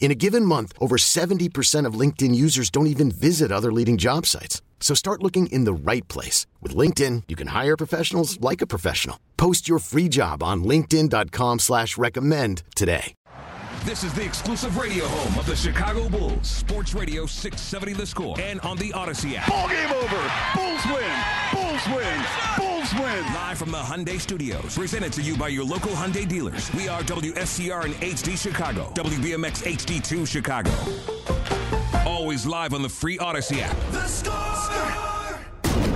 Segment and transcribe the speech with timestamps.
[0.00, 4.24] In a given month, over 70% of LinkedIn users don't even visit other leading job
[4.24, 4.62] sites.
[4.80, 6.46] So start looking in the right place.
[6.62, 9.18] With LinkedIn, you can hire professionals like a professional.
[9.36, 13.14] Post your free job on linkedin.com slash recommend today.
[13.84, 16.46] This is the exclusive radio home of the Chicago Bulls.
[16.46, 19.48] Sports Radio 670 The Score and on the Odyssey app.
[19.48, 20.32] Ball game over.
[20.54, 21.14] Bulls win.
[21.52, 22.24] Bulls win.
[22.58, 23.34] Bulls win.
[23.34, 24.76] Live from the Hyundai Studios.
[24.76, 26.72] Presented to you by your local Hyundai dealers.
[26.74, 28.92] We are WSCR and HD Chicago.
[28.94, 30.70] WBMX HD2 Chicago.
[32.08, 33.76] Always live on the free Odyssey app.
[33.90, 35.17] The Score!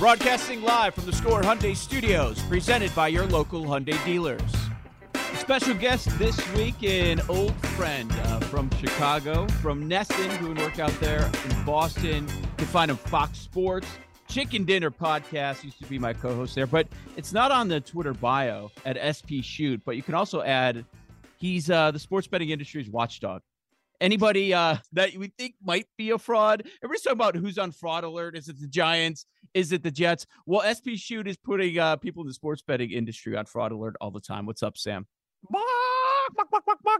[0.00, 4.40] Broadcasting live from the Score Hyundai Studios, presented by your local Hyundai dealers.
[5.34, 10.98] Special guest this week, an old friend uh, from Chicago, from NESN, doing work out
[11.00, 12.26] there in Boston.
[12.26, 13.86] You can find him Fox Sports.
[14.26, 16.88] Chicken Dinner Podcast used to be my co-host there, but
[17.18, 19.82] it's not on the Twitter bio at SP Shoot.
[19.84, 20.86] But you can also add
[21.36, 23.42] he's uh, the sports betting industry's watchdog
[24.00, 26.66] anybody uh, that we think might be a fraud.
[26.82, 28.36] Everybody's talking about who's on fraud alert.
[28.36, 29.26] Is it the Giants?
[29.54, 30.26] Is it the Jets?
[30.46, 33.96] Well, SP Shoot is putting uh, people in the sports betting industry on fraud alert
[34.00, 34.46] all the time.
[34.46, 35.06] What's up, Sam?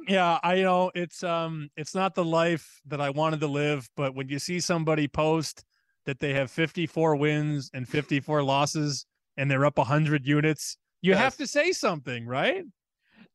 [0.08, 4.14] Yeah, I know it's um it's not the life that I wanted to live, but
[4.14, 5.64] when you see somebody post
[6.06, 9.06] that they have 54 wins and 54 losses
[9.36, 11.20] and they're up 100 units, you Yes.
[11.20, 12.64] have to say something, right?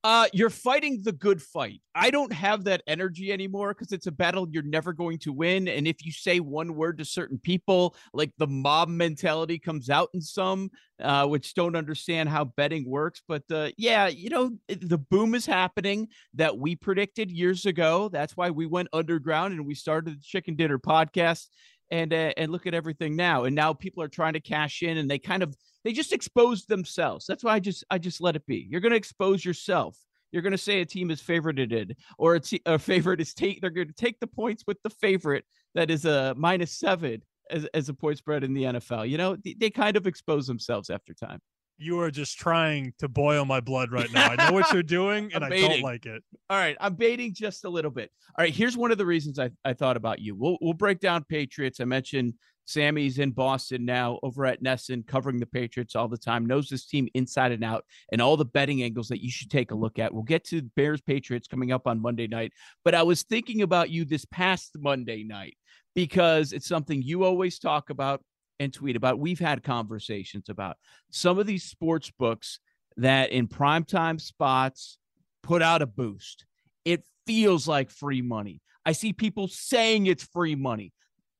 [0.05, 1.81] Uh, you're fighting the good fight.
[1.95, 5.67] I don't have that energy anymore because it's a battle you're never going to win.
[5.67, 10.09] And if you say one word to certain people, like the mob mentality comes out
[10.13, 10.69] in some,
[11.01, 13.23] uh, which don't understand how betting works.
[13.27, 18.07] But uh, yeah, you know, the boom is happening that we predicted years ago.
[18.09, 21.47] That's why we went underground and we started the Chicken Dinner podcast.
[21.91, 23.43] And uh, and look at everything now.
[23.43, 25.55] And now people are trying to cash in, and they kind of
[25.85, 27.25] they just exposed themselves.
[27.27, 28.67] That's why I just I just let it be.
[28.69, 29.95] You're going to expose yourself.
[30.31, 33.61] You're going to say a team is favorited, or a, te- a favorite is take.
[33.61, 37.65] They're going to take the points with the favorite that is a minus seven as
[37.73, 39.07] as a point spread in the NFL.
[39.07, 41.39] You know, they, they kind of expose themselves after time.
[41.77, 44.29] You are just trying to boil my blood right now.
[44.29, 46.23] I know what you're doing and I don't like it.
[46.49, 48.11] All right, I'm baiting just a little bit.
[48.37, 50.35] All right, here's one of the reasons I, I thought about you.
[50.35, 51.79] We'll we'll break down Patriots.
[51.79, 52.33] I mentioned
[52.65, 56.85] Sammy's in Boston now over at NESN, covering the Patriots all the time, knows this
[56.85, 59.99] team inside and out, and all the betting angles that you should take a look
[59.99, 60.13] at.
[60.13, 62.53] We'll get to Bears Patriots coming up on Monday night.
[62.83, 65.57] But I was thinking about you this past Monday night
[65.93, 68.21] because it's something you always talk about
[68.59, 69.19] and tweet about.
[69.19, 70.77] We've had conversations about
[71.11, 72.59] some of these sports books
[72.97, 74.97] that in primetime spots
[75.43, 76.45] put out a boost.
[76.83, 78.61] It feels like free money.
[78.85, 80.93] I see people saying it's free money.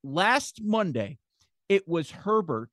[0.08, 1.18] Last Monday,
[1.68, 2.70] it was Herbert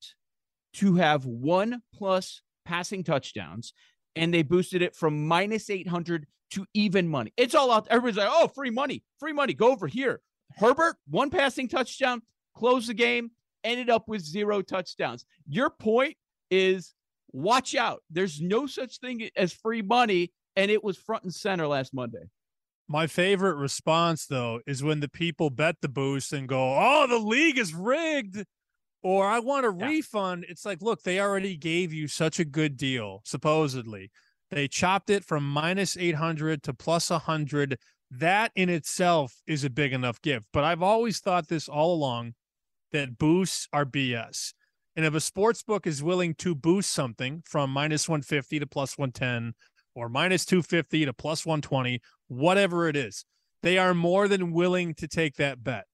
[0.74, 3.72] to have one plus passing touchdowns,
[4.14, 7.32] and they boosted it from minus 800 to even money.
[7.38, 7.88] It's all out.
[7.88, 9.54] Everybody's like, oh, free money, free money.
[9.54, 10.20] Go over here.
[10.56, 12.20] Herbert, one passing touchdown,
[12.54, 13.30] closed the game,
[13.64, 15.24] ended up with zero touchdowns.
[15.48, 16.18] Your point
[16.50, 16.92] is
[17.32, 18.02] watch out.
[18.10, 22.28] There's no such thing as free money, and it was front and center last Monday.
[22.92, 27.18] My favorite response though is when the people bet the boost and go, "Oh, the
[27.18, 28.44] league is rigged."
[29.02, 29.86] Or I want a Yeah.
[29.86, 30.44] refund.
[30.48, 34.10] It's like, look, they already gave you such a good deal, supposedly.
[34.50, 37.78] They chopped it from minus 800 to plus 100.
[38.10, 40.48] That in itself is a big enough gift.
[40.52, 42.34] But I've always thought this all along
[42.92, 44.54] that boosts are BS.
[44.96, 48.98] And if a sports book is willing to boost something from minus 150 to plus
[48.98, 49.54] 110
[49.94, 53.24] or minus 250 to plus 120, whatever it is,
[53.62, 55.84] they are more than willing to take that bet.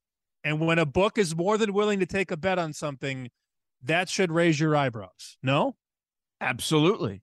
[0.44, 3.30] And when a book is more than willing to take a bet on something,
[3.82, 5.36] that should raise your eyebrows.
[5.42, 5.76] No?
[6.40, 7.22] Absolutely.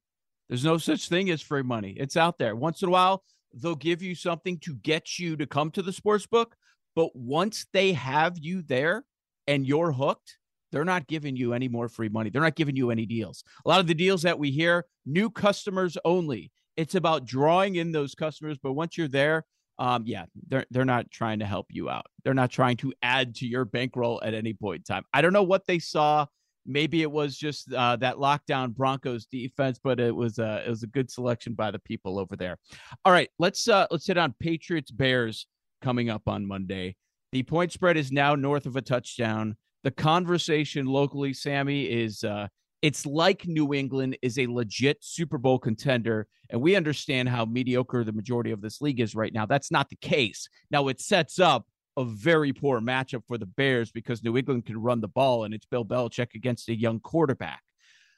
[0.49, 1.95] There's no such thing as free money.
[1.97, 2.55] It's out there.
[2.55, 3.23] Once in a while,
[3.53, 6.55] they'll give you something to get you to come to the sports book.
[6.95, 9.05] But once they have you there
[9.47, 10.37] and you're hooked,
[10.71, 12.29] they're not giving you any more free money.
[12.29, 13.43] They're not giving you any deals.
[13.65, 16.51] A lot of the deals that we hear, new customers only.
[16.77, 18.57] It's about drawing in those customers.
[18.61, 19.45] But once you're there,
[19.77, 22.05] um, yeah, they're they're not trying to help you out.
[22.23, 25.03] They're not trying to add to your bankroll at any point in time.
[25.13, 26.25] I don't know what they saw.
[26.65, 30.87] Maybe it was just uh, that lockdown Broncos defense, but it was it was a
[30.87, 32.57] good selection by the people over there.
[33.03, 35.45] All right, let's uh, let's hit on Patriots Bears
[35.81, 36.95] coming up on Monday.
[37.33, 39.57] The point spread is now north of a touchdown.
[39.83, 42.47] The conversation locally, Sammy, is uh,
[42.85, 46.27] it's like New England is a legit Super Bowl contender.
[46.51, 49.47] And we understand how mediocre the majority of this league is right now.
[49.47, 50.47] That's not the case.
[50.69, 51.65] Now, it sets up
[51.97, 55.53] a very poor matchup for the Bears because New England can run the ball and
[55.55, 57.63] it's Bill Belichick against a young quarterback.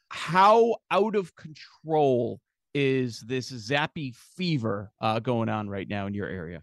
[0.10, 2.42] How out of control
[2.74, 6.62] is this Zappe fever uh, going on right now in your area?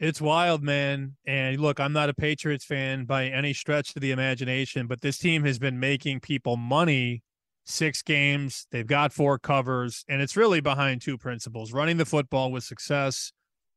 [0.00, 1.14] It's wild, man.
[1.28, 5.16] And look, I'm not a Patriots fan by any stretch of the imagination, but this
[5.16, 7.22] team has been making people money
[7.66, 8.66] six games.
[8.70, 13.32] They've got four covers, and it's really behind two principles running the football with success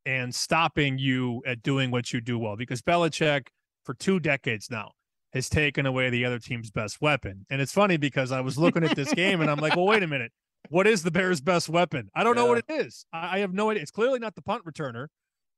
[0.05, 2.55] and stopping you at doing what you do well.
[2.55, 3.47] Because Belichick,
[3.83, 4.91] for two decades now,
[5.33, 7.45] has taken away the other team's best weapon.
[7.49, 10.03] And it's funny because I was looking at this game and I'm like, well, wait
[10.03, 10.31] a minute.
[10.69, 12.09] What is the Bears' best weapon?
[12.15, 12.43] I don't yeah.
[12.43, 13.05] know what it is.
[13.13, 13.81] I have no idea.
[13.81, 15.07] It's clearly not the punt returner.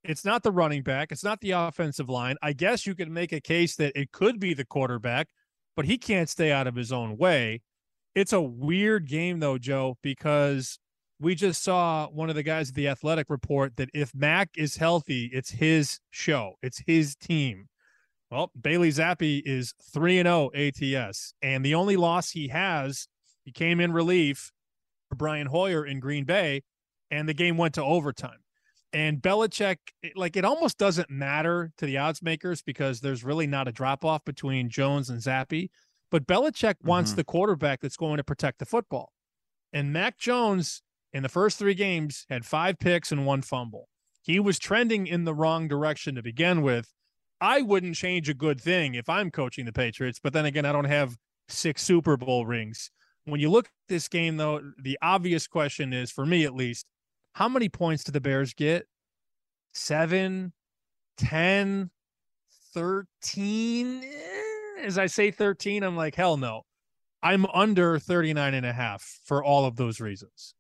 [0.04, 1.12] It's not the running back.
[1.12, 2.36] It's not the offensive line.
[2.42, 5.28] I guess you can make a case that it could be the quarterback,
[5.76, 7.62] but he can't stay out of his own way.
[8.14, 10.80] It's a weird game, though, Joe, because
[11.20, 14.78] we just saw one of the guys at the athletic report that if Mac is
[14.78, 17.68] healthy, it's his show, it's his team.
[18.30, 23.08] Well, Bailey Zappe is 3 and 0 ATS, and the only loss he has,
[23.44, 24.52] he came in relief
[25.10, 26.64] for Brian Hoyer in Green Bay,
[27.12, 28.40] and the game went to overtime.
[28.94, 29.78] And Belichick,
[30.16, 34.04] like it almost doesn't matter to the odds makers because there's really not a drop
[34.04, 35.70] off between Jones and Zappe.
[36.12, 36.88] But Belichick mm-hmm.
[36.88, 39.12] wants the quarterback that's going to protect the football.
[39.74, 43.88] And Mac Jones in the first three games had five picks and one fumble.
[44.22, 46.94] He was trending in the wrong direction to begin with.
[47.40, 50.72] I wouldn't change a good thing if I'm coaching the Patriots, but then again, I
[50.72, 51.18] don't have
[51.48, 52.92] six Super Bowl rings.
[53.26, 56.86] When you look at this game, though, the obvious question is, for me at least,
[57.34, 58.86] how many points do the Bears get?
[59.74, 60.54] Seven,
[61.18, 61.90] 10,
[62.74, 64.04] 13?
[64.84, 66.64] As I say 13, I'm like, hell no.
[67.24, 70.56] I'm under 39 and a half for all of those reasons.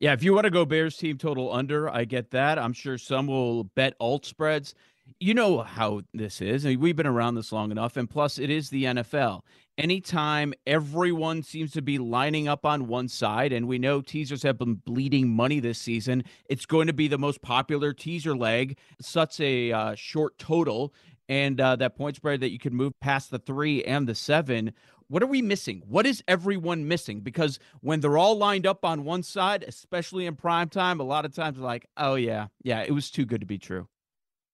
[0.00, 2.58] Yeah, if you want to go Bears team total under, I get that.
[2.58, 4.74] I'm sure some will bet alt spreads.
[5.20, 6.64] You know how this is.
[6.64, 7.96] I mean, we've been around this long enough.
[7.96, 9.42] And plus, it is the NFL
[9.80, 14.58] anytime everyone seems to be lining up on one side, and we know teasers have
[14.58, 19.40] been bleeding money this season, it's going to be the most popular teaser leg, such
[19.40, 20.92] a uh, short total,
[21.30, 24.72] and uh, that point spread that you can move past the three and the seven.
[25.06, 25.82] What are we missing?
[25.86, 27.20] What is everyone missing?
[27.20, 31.24] Because when they're all lined up on one side, especially in prime time, a lot
[31.24, 33.86] of times like, oh yeah, yeah, it was too good to be true.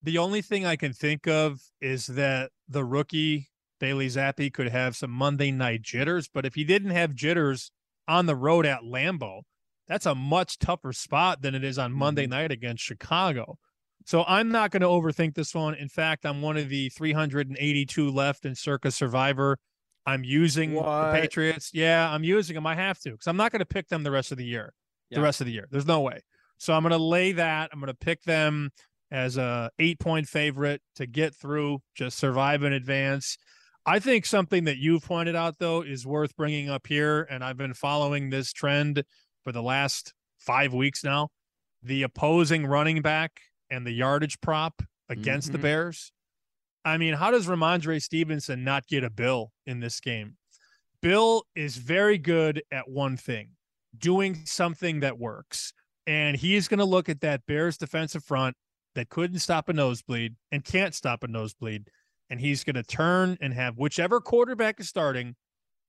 [0.02, 3.48] The only thing I can think of is that the rookie
[3.80, 7.70] Bailey Zappe could have some Monday night jitters, but if he didn't have jitters
[8.06, 9.42] on the road at Lambeau,
[9.88, 12.32] that's a much tougher spot than it is on Monday mm-hmm.
[12.32, 13.56] night against Chicago.
[14.04, 15.74] So I'm not going to overthink this one.
[15.74, 19.58] In fact, I'm one of the 382 left in Circa Survivor.
[20.06, 21.12] I'm using what?
[21.12, 21.70] the Patriots.
[21.74, 22.66] Yeah, I'm using them.
[22.66, 24.72] I have to because I'm not going to pick them the rest of the year.
[25.10, 25.18] Yeah.
[25.18, 26.20] The rest of the year, there's no way.
[26.58, 27.70] So I'm going to lay that.
[27.72, 28.70] I'm going to pick them
[29.10, 33.36] as a eight point favorite to get through, just survive in advance.
[33.84, 37.26] I think something that you've pointed out, though, is worth bringing up here.
[37.30, 39.04] And I've been following this trend
[39.44, 41.28] for the last five weeks now
[41.82, 45.56] the opposing running back and the yardage prop against mm-hmm.
[45.56, 46.12] the Bears.
[46.84, 50.36] I mean, how does Rhamondre Stevenson not get a bill in this game?
[51.02, 53.50] Bill is very good at one thing
[53.96, 55.72] doing something that works.
[56.06, 58.56] And he's going to look at that Bears defensive front
[58.94, 61.88] that couldn't stop a nosebleed and can't stop a nosebleed
[62.30, 65.36] and he's going to turn and have whichever quarterback is starting,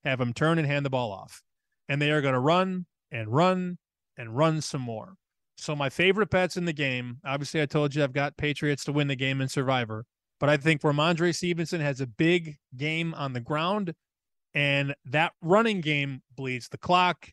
[0.04, 1.42] have him turn and hand the ball off.
[1.90, 3.78] And they are going to run and run
[4.18, 5.16] and run some more.
[5.58, 8.92] So my favorite bets in the game, obviously I told you I've got Patriots to
[8.92, 10.06] win the game in Survivor,
[10.40, 13.94] but I think Rhamondre Stevenson has a big game on the ground
[14.54, 17.30] And that running game bleeds the clock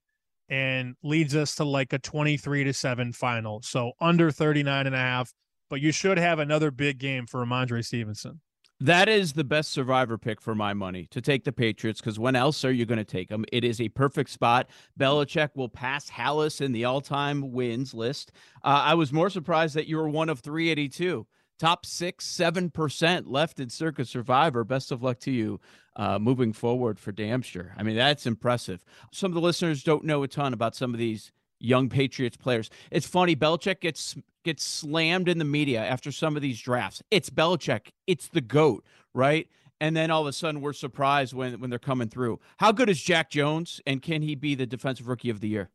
[0.48, 3.62] and leads us to like a 23 to 7 final.
[3.62, 5.32] So under 39 and a half,
[5.70, 8.42] but you should have another big game for Rhamondre Stevenson.
[8.80, 12.34] That is the best survivor pick for my money to take the Patriots because when
[12.34, 13.44] else are you going to take them?
[13.52, 14.68] It is a perfect spot.
[14.98, 18.32] Belichick will pass Halas in the all time wins list.
[18.64, 21.26] Uh, I was more surprised that you were one of 382
[21.58, 24.64] top six, seven percent left in Circa Survivor.
[24.64, 25.60] Best of luck to you
[25.96, 27.72] uh, moving forward for damn sure.
[27.76, 28.84] I mean, that's impressive.
[29.12, 31.32] Some of the listeners don't know a ton about some of these
[31.64, 32.70] young Patriots players.
[32.90, 37.02] It's funny, Belichick gets gets slammed in the media after some of these drafts.
[37.10, 37.88] It's Belichick.
[38.06, 39.48] It's the GOAT, right?
[39.80, 42.40] And then all of a sudden we're surprised when when they're coming through.
[42.58, 45.70] How good is Jack Jones and can he be the defensive rookie of the year?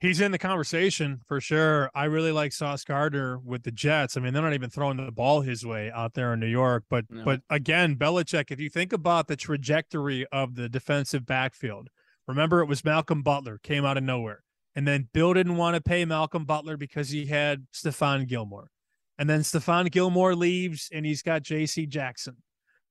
[0.00, 1.90] He's in the conversation for sure.
[1.94, 4.16] I really like Sauce Gardner with the Jets.
[4.16, 6.84] I mean, they're not even throwing the ball his way out there in New York.
[6.88, 7.22] But no.
[7.22, 11.90] but again, Belichick, if you think about the trajectory of the defensive backfield,
[12.26, 14.42] remember it was Malcolm Butler came out of nowhere.
[14.74, 18.70] And then Bill didn't want to pay Malcolm Butler because he had Stephon Gilmore.
[19.18, 22.36] And then Stephon Gilmore leaves and he's got JC Jackson.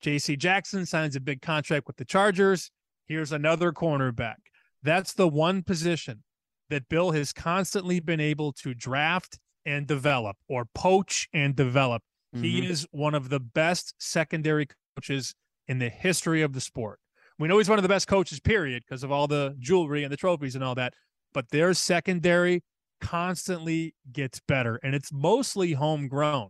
[0.03, 2.71] JC Jackson signs a big contract with the Chargers.
[3.07, 4.35] Here's another cornerback.
[4.83, 6.23] That's the one position
[6.69, 12.03] that Bill has constantly been able to draft and develop or poach and develop.
[12.35, 12.43] Mm-hmm.
[12.43, 15.33] He is one of the best secondary coaches
[15.67, 16.99] in the history of the sport.
[17.37, 20.11] We know he's one of the best coaches, period, because of all the jewelry and
[20.11, 20.93] the trophies and all that.
[21.33, 22.63] But their secondary
[23.01, 26.49] constantly gets better, and it's mostly homegrown.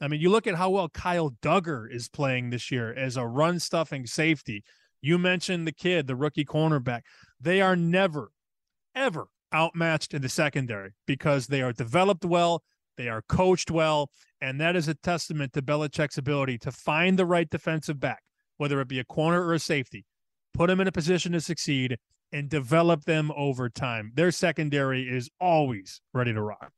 [0.00, 3.26] I mean, you look at how well Kyle Dugger is playing this year as a
[3.26, 4.62] run stuffing safety.
[5.00, 7.02] You mentioned the kid, the rookie cornerback.
[7.40, 8.30] They are never,
[8.94, 12.62] ever outmatched in the secondary because they are developed well,
[12.96, 17.26] they are coached well, and that is a testament to Belichick's ability to find the
[17.26, 18.22] right defensive back,
[18.56, 20.04] whether it be a corner or a safety,
[20.52, 21.96] put him in a position to succeed,
[22.32, 24.12] and develop them over time.
[24.14, 26.72] Their secondary is always ready to rock.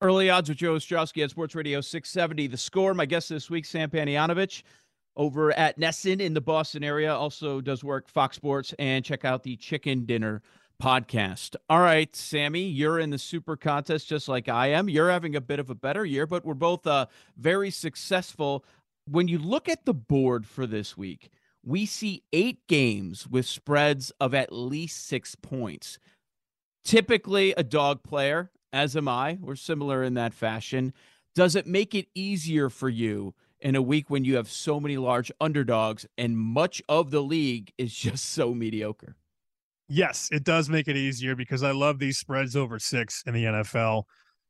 [0.00, 2.48] Early odds with Joe Ostrowski at Sports Radio 670.
[2.48, 4.62] The score, my guest this week, Sam Panayotovich
[5.16, 9.42] over at NESN in the Boston area, also does work Fox Sports, and check out
[9.42, 10.42] the Chicken Dinner
[10.82, 11.56] podcast.
[11.70, 14.88] All right, Sammy, you're in the super contest just like I am.
[14.88, 17.06] You're having a bit of a better year, but we're both uh,
[17.36, 18.64] very successful.
[19.08, 21.30] When you look at the board for this week,
[21.64, 25.98] we see eight games with spreads of at least six points.
[26.84, 29.38] Typically, a dog player, as am I.
[29.40, 30.92] We're similar in that fashion.
[31.34, 34.96] Does it make it easier for you in a week when you have so many
[34.98, 39.16] large underdogs and much of the league is just so mediocre?
[39.88, 43.44] Yes, it does make it easier because I love these spreads over six in the
[43.44, 44.04] NFL.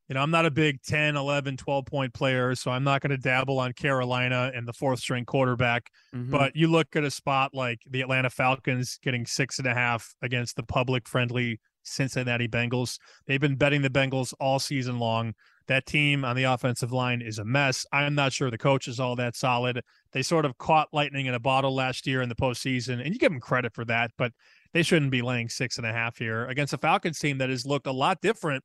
[0.08, 3.10] You know, I'm not a big 10, 11, 12 point player, so I'm not going
[3.10, 5.90] to dabble on Carolina and the fourth string quarterback.
[6.14, 6.30] Mm-hmm.
[6.30, 10.14] But you look at a spot like the Atlanta Falcons getting six and a half
[10.20, 12.98] against the public friendly Cincinnati Bengals.
[13.26, 15.34] They've been betting the Bengals all season long.
[15.66, 17.86] That team on the offensive line is a mess.
[17.90, 19.80] I'm not sure the coach is all that solid.
[20.12, 23.18] They sort of caught lightning in a bottle last year in the postseason, and you
[23.18, 24.10] give them credit for that.
[24.18, 24.32] But
[24.74, 27.64] they shouldn't be laying six and a half here against a Falcons team that has
[27.64, 28.62] looked a lot different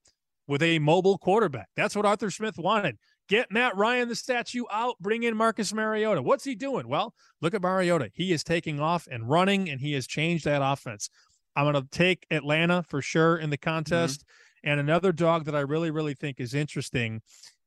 [0.50, 1.70] with a mobile quarterback.
[1.76, 2.98] That's what Arthur Smith wanted.
[3.30, 6.24] Get Matt Ryan, the statue, out, bring in Marcus Mariota.
[6.24, 6.88] What's he doing?
[6.88, 8.10] Well, look at Mariota.
[8.16, 11.12] He is taking off and running, and he has changed that offense.
[11.56, 14.22] I'm going to take Atlanta for sure in the contest.
[14.22, 14.72] Mm-hmm.
[14.72, 17.22] And another dog that I really, really think is interesting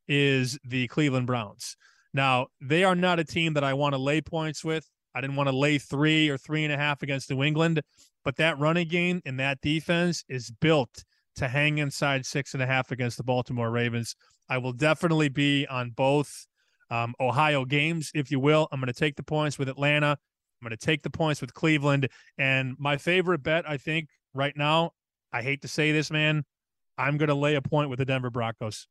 [0.09, 1.77] is the Cleveland Browns.
[2.13, 4.91] Now, they are not a team that I want to lay points with.
[5.15, 7.81] I didn't want to lay three or three and a half against New England,
[8.25, 11.05] but that running game and that defense is built
[11.37, 14.15] to hang inside six and a half against the Baltimore Ravens.
[14.49, 16.47] I will definitely be on both
[16.91, 18.69] um, Ohio games, if you will.
[18.71, 20.11] I'm going to take the points with Atlanta.
[20.11, 22.09] I'm going to take the points with Cleveland.
[22.39, 24.93] And my favorite bet, I think, right now,
[25.33, 26.45] I hate to say this, man,
[26.99, 28.87] I'm going to lay a point with the Denver Broncos.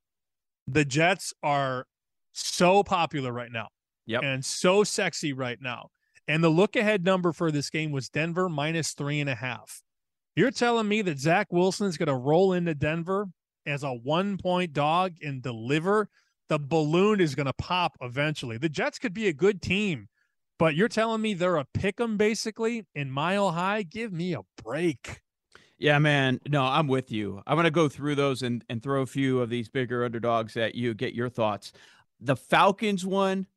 [0.67, 1.85] The Jets are
[2.33, 3.67] so popular right now
[4.05, 4.23] yep.
[4.23, 5.89] and so sexy right now.
[6.27, 9.81] And the look ahead number for this game was Denver minus three and a half.
[10.35, 13.27] You're telling me that Zach Wilson is going to roll into Denver
[13.65, 16.09] as a one point dog and deliver?
[16.47, 18.57] The balloon is going to pop eventually.
[18.57, 20.07] The Jets could be a good team,
[20.57, 23.83] but you're telling me they're a pick 'em basically in mile high?
[23.83, 25.21] Give me a break.
[25.77, 26.39] Yeah, man.
[26.47, 27.41] No, I'm with you.
[27.47, 30.55] I'm going to go through those and, and throw a few of these bigger underdogs
[30.55, 31.73] at you, get your thoughts.
[32.19, 33.47] The Falcons one,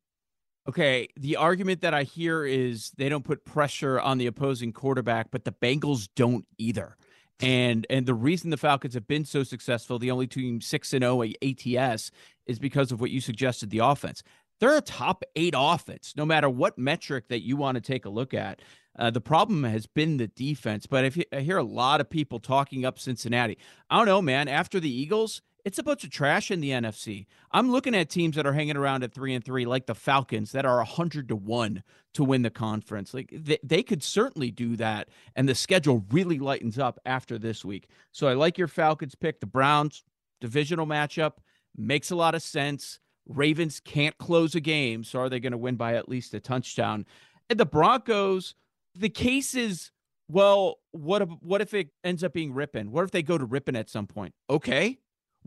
[0.67, 5.29] Okay, the argument that I hear is they don't put pressure on the opposing quarterback,
[5.29, 6.97] but the Bengals don't either.
[7.39, 11.03] And and the reason the Falcons have been so successful, the only team 6 and
[11.03, 12.11] 0 ATS
[12.47, 14.23] is because of what you suggested the offense.
[14.59, 18.09] They're a top 8 offense no matter what metric that you want to take a
[18.09, 18.61] look at.
[18.97, 22.39] Uh, the problem has been the defense, but if I hear a lot of people
[22.39, 23.57] talking up Cincinnati,
[23.89, 24.47] I don't know, man.
[24.47, 27.25] After the Eagles, it's a bunch of trash in the NFC.
[27.51, 30.51] I'm looking at teams that are hanging around at three and three, like the Falcons,
[30.51, 31.81] that are hundred to one
[32.13, 33.15] to win the conference.
[33.15, 37.65] Like they, they could certainly do that, and the schedule really lightens up after this
[37.65, 37.89] week.
[38.11, 39.39] So I like your Falcons pick.
[39.39, 40.03] The Browns
[40.39, 41.37] divisional matchup
[41.75, 42.99] makes a lot of sense.
[43.27, 46.39] Ravens can't close a game, so are they going to win by at least a
[46.39, 47.07] touchdown?
[47.49, 48.53] And the Broncos,
[48.93, 49.89] the case is
[50.27, 52.89] well, what if, what if it ends up being Rypien?
[52.89, 54.33] What if they go to Rypien at some point?
[54.49, 54.97] Okay,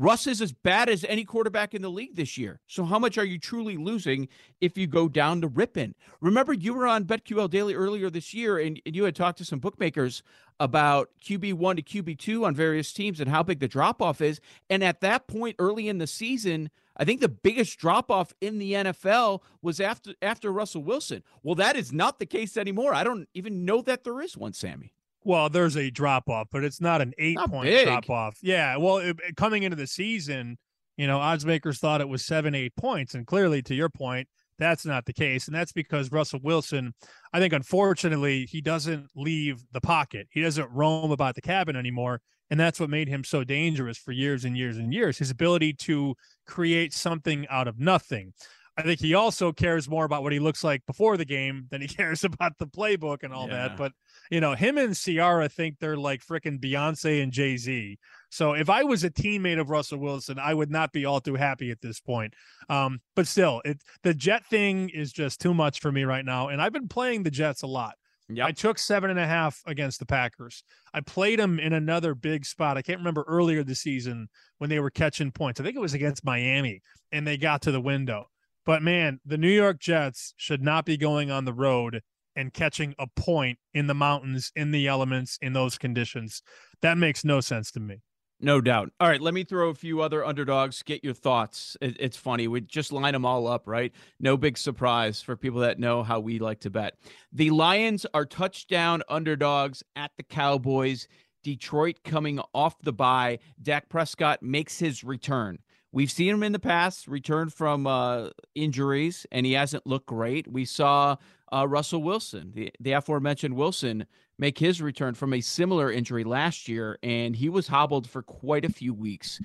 [0.00, 2.61] Russ is as bad as any quarterback in the league this year.
[2.69, 4.28] So how much are you truly losing
[4.61, 5.95] if you go down to Rypien?
[6.21, 9.45] Remember, you were on BetQL Daily earlier this year, and, and you had talked to
[9.45, 10.23] some bookmakers
[10.61, 14.21] about QB one to QB two on various teams and how big the drop off
[14.21, 14.40] is.
[14.71, 18.59] And at that point, early in the season, I think the biggest drop off in
[18.59, 21.25] the NFL was after after Russell Wilson.
[21.43, 22.95] Well, that is not the case anymore.
[22.95, 24.93] I don't even know that there is one, Sammy.
[25.28, 27.87] Well, there's a drop off, but it's not an eight not point big.
[27.87, 28.38] drop off.
[28.40, 28.78] Yeah.
[28.78, 30.56] Well, it, coming into the season,
[30.97, 33.14] you know, odds makers thought it was seven, eight points.
[33.14, 34.26] And clearly, to your point,
[34.58, 35.47] that's not the case.
[35.47, 36.94] And that's because Russell Wilson,
[37.30, 40.28] I think, unfortunately, he doesn't leave the pocket.
[40.30, 42.23] He doesn't roam about the cabin anymore.
[42.50, 45.18] And that's what made him so dangerous for years and years and years.
[45.18, 46.14] His ability to
[46.47, 48.32] create something out of nothing.
[48.78, 51.80] I think he also cares more about what he looks like before the game than
[51.80, 53.68] he cares about the playbook and all yeah.
[53.68, 53.76] that.
[53.76, 53.92] But
[54.30, 57.99] you know, him and Ciara think they're like freaking Beyonce and Jay Z.
[58.30, 61.35] So if I was a teammate of Russell Wilson, I would not be all too
[61.35, 62.35] happy at this point.
[62.68, 66.49] Um, but still, it the Jet thing is just too much for me right now,
[66.49, 67.97] and I've been playing the Jets a lot.
[68.30, 68.47] Yep.
[68.47, 70.62] I took seven and a half against the Packers.
[70.92, 72.76] I played them in another big spot.
[72.76, 75.58] I can't remember earlier this season when they were catching points.
[75.58, 78.28] I think it was against Miami, and they got to the window.
[78.68, 82.02] But man, the New York Jets should not be going on the road
[82.37, 86.42] and catching a point in the mountains, in the elements, in those conditions.
[86.82, 88.02] That makes no sense to me.
[88.40, 88.90] No doubt.
[89.00, 90.82] All right, let me throw a few other underdogs.
[90.82, 91.78] Get your thoughts.
[91.80, 92.46] it's funny.
[92.46, 93.90] We just line them all up, right?
[94.21, 96.93] No big surprise for people that know how we like to bet.
[97.32, 101.08] The Lions are touchdown underdogs at the Cowboys.
[101.43, 103.38] Detroit coming off the bye.
[103.62, 105.58] Dak Prescott makes his return.
[105.90, 110.46] We've seen him in the past return from uh, injuries, and he hasn't looked great.
[110.50, 111.16] We saw
[111.52, 114.06] uh, Russell Wilson, the, the aforementioned Wilson,
[114.38, 118.64] make his return from a similar injury last year, and he was hobbled for quite
[118.64, 119.40] a few weeks.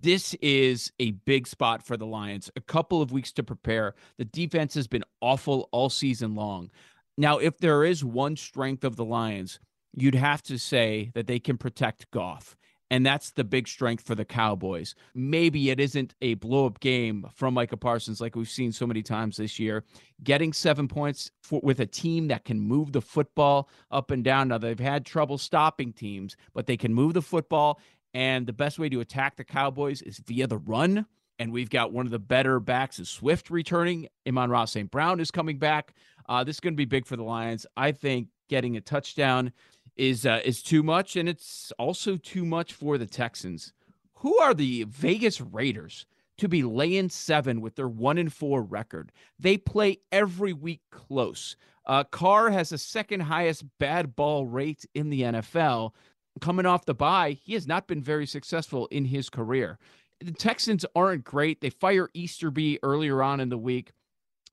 [0.00, 2.50] This is a big spot for the Lions.
[2.56, 3.94] A couple of weeks to prepare.
[4.18, 6.70] The defense has been awful all season long.
[7.16, 9.60] Now, if there is one strength of the Lions,
[9.94, 12.56] you'd have to say that they can protect Goff.
[12.92, 14.94] And that's the big strength for the Cowboys.
[15.14, 19.02] Maybe it isn't a blow up game from Micah Parsons like we've seen so many
[19.02, 19.84] times this year.
[20.22, 24.48] Getting seven points for, with a team that can move the football up and down.
[24.48, 27.80] Now, they've had trouble stopping teams, but they can move the football.
[28.12, 31.06] And the best way to attack the Cowboys is via the run.
[31.38, 34.06] And we've got one of the better backs is Swift returning.
[34.28, 34.90] Amon-Ra St.
[34.90, 35.94] Brown is coming back.
[36.28, 37.64] Uh, this is going to be big for the Lions.
[37.74, 39.50] I think getting a touchdown
[39.96, 43.72] is uh, is too much, and it's also too much for the Texans.
[44.16, 46.06] Who are the Vegas Raiders
[46.38, 49.12] to be laying seven with their one and four record?
[49.38, 51.56] They play every week close.
[51.84, 55.92] Uh, Carr has the second highest bad ball rate in the NFL.
[56.40, 59.78] Coming off the bye, he has not been very successful in his career.
[60.20, 61.60] The Texans aren't great.
[61.60, 63.92] They fire Easterby earlier on in the week.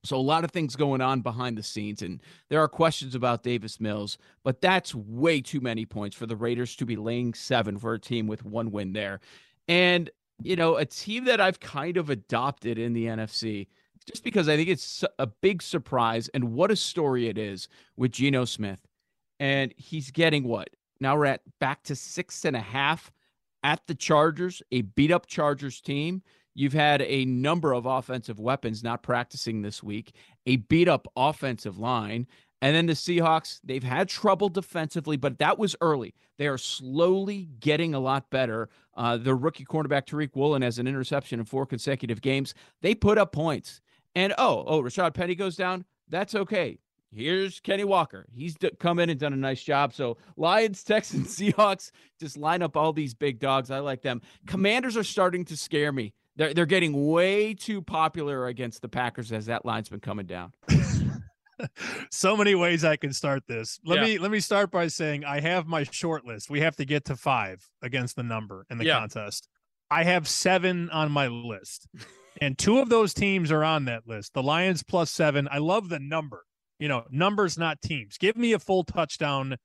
[0.04, 3.44] So a lot of things going on behind the scenes, and there are questions about
[3.44, 7.78] Davis Mills, but that's way too many points for the Raiders to be laying seven
[7.78, 9.20] for a team with one win there.
[9.68, 10.10] And
[10.42, 13.68] you know, a team that I've kind of adopted in the NFC,
[14.06, 18.12] just because I think it's a big surprise, and what a story it is with
[18.12, 18.80] Geno Smith,
[19.40, 20.70] and he's getting what?
[21.02, 23.12] Now we're at back to six and a half
[23.64, 26.22] at the Chargers, a beat up Chargers team
[26.56, 30.14] You've had a number of offensive weapons not practicing this week,
[30.46, 32.28] a beat up offensive line.
[32.62, 36.14] And then the Seahawks, they've had trouble defensively, but that was early.
[36.38, 38.70] They are slowly getting a lot better.
[38.96, 42.54] Uh, the rookie cornerback Tariq Woolen has an interception in four consecutive games.
[42.82, 43.80] They put up points.
[44.16, 45.86] And oh, oh, Rashaad Penny goes down.
[46.10, 46.80] That's okay.
[47.12, 48.28] Here's Kenny Walker.
[48.32, 49.94] He's d- come in and done a nice job.
[49.94, 53.72] So Lions, Texans, Seahawks, just line up all these big dogs.
[53.72, 54.22] I like them.
[54.48, 56.14] Commanders are starting to scare me.
[56.40, 60.54] They're they're getting way too popular against the Packers as that line's been coming down.
[62.12, 63.78] so many ways I can start this.
[63.84, 64.06] Let yeah.
[64.06, 66.50] me let me start by saying I have my short list.
[66.50, 69.00] We have to get to five against the number in the yeah.
[69.00, 69.50] contest.
[69.92, 71.90] I have seven on my list,
[72.42, 74.34] and two of those teams are on that list.
[74.34, 75.50] The Lions plus seven.
[75.52, 76.46] I love the number.
[76.80, 78.18] You know, numbers, not teams.
[78.18, 79.58] Give me a full touchdown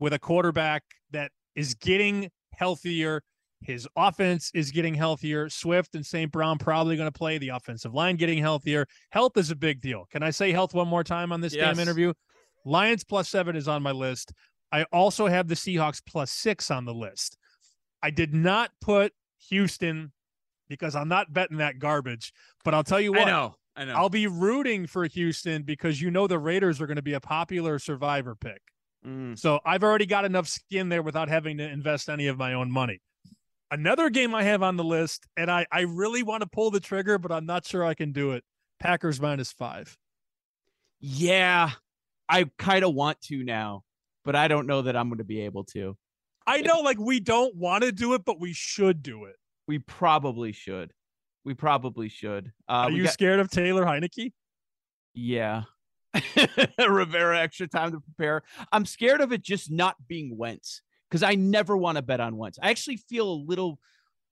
[0.00, 3.22] with a quarterback that is getting healthier.
[3.66, 5.48] His offense is getting healthier.
[5.48, 6.30] Swift and St.
[6.30, 7.36] Brown probably going to play.
[7.38, 8.86] The offensive line getting healthier.
[9.10, 10.06] Health is a big deal.
[10.10, 11.64] Can I say health one more time on this Yes.
[11.76, 12.12] damn interview?
[12.64, 14.32] Lions plus seven is on my list.
[14.70, 17.38] I also have the Seahawks plus six on the list.
[18.02, 19.12] I did not put
[19.48, 20.12] Houston
[20.68, 22.32] because I'm not betting that garbage.
[22.64, 23.54] But I'll tell you what, I know.
[23.76, 23.94] I know.
[23.94, 27.20] I'll be rooting for Houston because you know the Raiders are going to be a
[27.20, 28.60] popular survivor pick.
[29.04, 29.38] Mm.
[29.38, 32.70] So I've already got enough skin there without having to invest any of my own
[32.70, 33.00] money.
[33.70, 36.80] Another game I have on the list, and I, I really want to pull the
[36.80, 38.44] trigger, but I'm not sure I can do it.
[38.78, 39.96] Packers minus five.
[41.00, 41.70] Yeah,
[42.28, 43.82] I kind of want to now,
[44.24, 45.96] but I don't know that I'm going to be able to.
[46.46, 49.34] I know, like, we don't want to do it, but we should do it.
[49.66, 50.92] We probably should.
[51.44, 52.52] We probably should.
[52.68, 54.32] Uh, Are you got- scared of Taylor Heinicke?
[55.14, 55.62] Yeah.
[56.88, 58.42] Rivera extra time to prepare.
[58.72, 62.36] I'm scared of it just not being Wentz because I never want to bet on
[62.36, 62.58] Wentz.
[62.62, 63.78] I actually feel a little,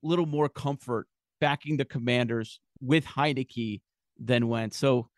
[0.03, 1.07] little more comfort
[1.39, 3.81] backing the Commanders with Heinicke
[4.19, 4.77] than Wentz.
[4.77, 5.09] So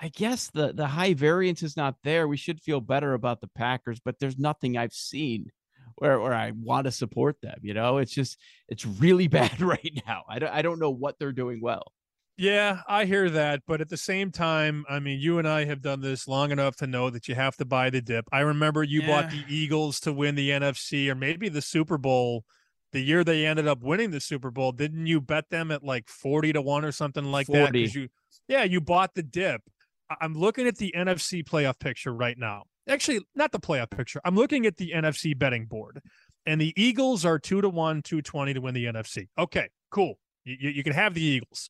[0.00, 2.28] I guess the the high variance is not there.
[2.28, 5.50] We should feel better about the Packers, but there's nothing I've seen
[5.96, 7.58] where where I want to support them.
[7.62, 10.22] You know, it's just it's really bad right now.
[10.28, 11.92] I don't I don't know what they're doing well.
[12.40, 15.82] Yeah, I hear that, but at the same time, I mean, you and I have
[15.82, 18.26] done this long enough to know that you have to buy the dip.
[18.30, 22.44] I remember you bought the Eagles to win the NFC or maybe the Super Bowl
[22.92, 24.70] the year they ended up winning the Super Bowl.
[24.72, 27.52] Didn't you bet them at like 40 to 1 or something like that?
[27.52, 28.00] 'Cause 40.
[28.02, 28.08] You,
[28.46, 29.60] yeah, you bought the dip.
[30.08, 32.62] I- I'm looking at the NFC playoff picture right now.
[32.88, 34.20] Actually, not the playoff picture.
[34.24, 36.00] I'm looking at the NFC betting board,
[36.46, 39.26] and the Eagles are 2 to 1, 220 to win the NFC.
[39.36, 40.18] Okay, cool.
[40.44, 41.68] You, you, you can have the Eagles.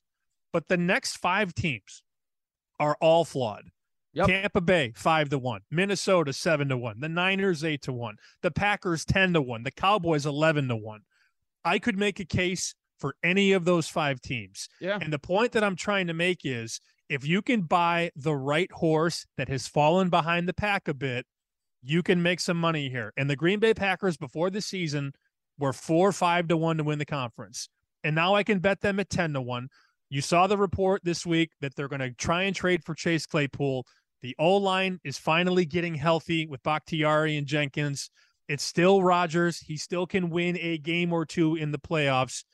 [0.53, 2.03] But the next five teams
[2.81, 3.71] are all flawed.
[4.15, 4.27] Yep.
[4.27, 8.51] Tampa Bay five to one, Minnesota seven to one, the Niners eight to one, the
[8.51, 11.03] Packers ten to one, the Cowboys eleven to one.
[11.65, 14.69] I could make a case for any of those five teams.
[14.81, 14.99] Yeah.
[15.01, 18.71] And the point that I'm trying to make is if you can buy the right
[18.73, 21.27] horse that has fallen behind the pack a bit,
[21.83, 23.13] you can make some money here.
[23.17, 25.13] And the Green Bay Packers before the season
[25.59, 27.69] were four five to one to win the conference.
[28.05, 29.69] And now I can bet them at 10 to 1.
[30.11, 33.27] You saw the report this week that they're going to try and trade for Chase
[33.27, 33.87] Claypool.
[34.23, 38.11] The O line is finally getting healthy with Bakhtiari and Jenkins.
[38.49, 39.59] It's still Rodgers.
[39.59, 42.45] He still can win a game or two in the playoffs.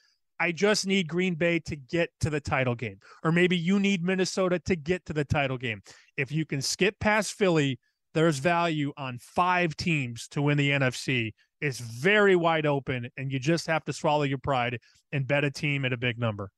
[0.41, 2.99] I just need Green Bay to get to the title game.
[3.23, 5.81] Or maybe you need Minnesota to get to the title game.
[6.17, 7.79] If you can skip past Philly,
[8.15, 11.33] there's value on five teams to win the NFC.
[11.61, 14.81] It's very wide open, and you just have to swallow your pride
[15.13, 16.51] and bet a team at a big number.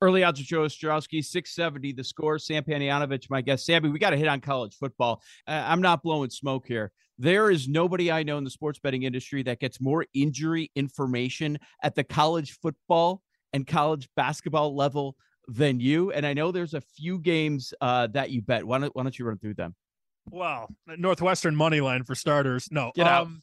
[0.00, 2.38] Early odds of Joe Ostrowski, 670 the score.
[2.38, 3.66] Sam Panayotovich, my guest.
[3.66, 5.22] Sammy, we got to hit on college football.
[5.46, 6.92] Uh, I'm not blowing smoke here.
[7.18, 11.58] There is nobody I know in the sports betting industry that gets more injury information
[11.82, 15.16] at the college football and college basketball level
[15.48, 16.12] than you.
[16.12, 18.64] And I know there's a few games uh, that you bet.
[18.64, 19.74] Why don't, why don't you run through them?
[20.30, 22.68] Well, Northwestern money line for starters.
[22.70, 22.92] No.
[22.94, 23.26] Get out.
[23.26, 23.42] um,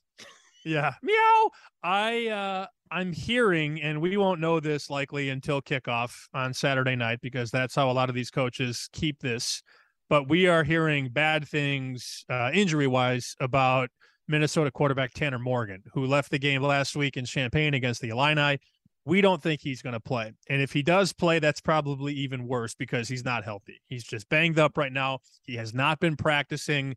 [0.63, 0.93] Yeah.
[1.03, 1.49] Meow.
[1.83, 7.19] I uh I'm hearing, and we won't know this likely until kickoff on Saturday night
[7.21, 9.63] because that's how a lot of these coaches keep this.
[10.07, 13.89] But we are hearing bad things uh, injury wise about
[14.27, 18.59] Minnesota quarterback Tanner Morgan, who left the game last week in Champaign against the Illini.
[19.03, 20.33] We don't think he's going to play.
[20.49, 23.81] And if he does play, that's probably even worse because he's not healthy.
[23.87, 25.19] He's just banged up right now.
[25.43, 26.95] He has not been practicing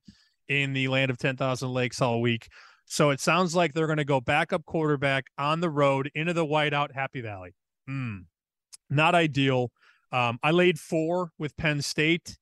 [0.48, 2.48] in the land of 10,000 lakes all week.
[2.88, 6.46] So it sounds like they're going to go backup quarterback on the road into the
[6.46, 7.54] whiteout Happy Valley.
[7.86, 8.20] Hmm.
[8.88, 9.70] Not ideal.
[10.10, 12.38] Um, I laid four with Penn State.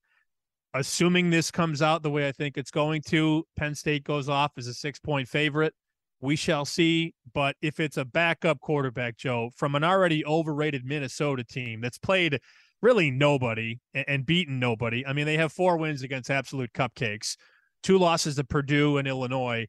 [0.73, 4.53] Assuming this comes out the way I think it's going to, Penn State goes off
[4.57, 5.75] as a six point favorite.
[6.21, 7.15] We shall see.
[7.35, 12.39] But if it's a backup quarterback, Joe, from an already overrated Minnesota team that's played
[12.83, 17.37] really nobody and, and beaten nobody, I mean, they have four wins against absolute cupcakes,
[17.83, 19.67] two losses to Purdue and Illinois.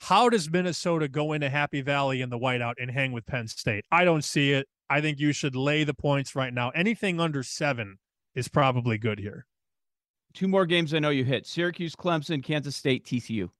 [0.00, 3.84] How does Minnesota go into Happy Valley in the whiteout and hang with Penn State?
[3.92, 4.66] I don't see it.
[4.88, 6.70] I think you should lay the points right now.
[6.70, 7.98] Anything under seven
[8.34, 9.46] is probably good here.
[10.32, 13.50] Two more games I know you hit Syracuse, Clemson, Kansas State, TCU.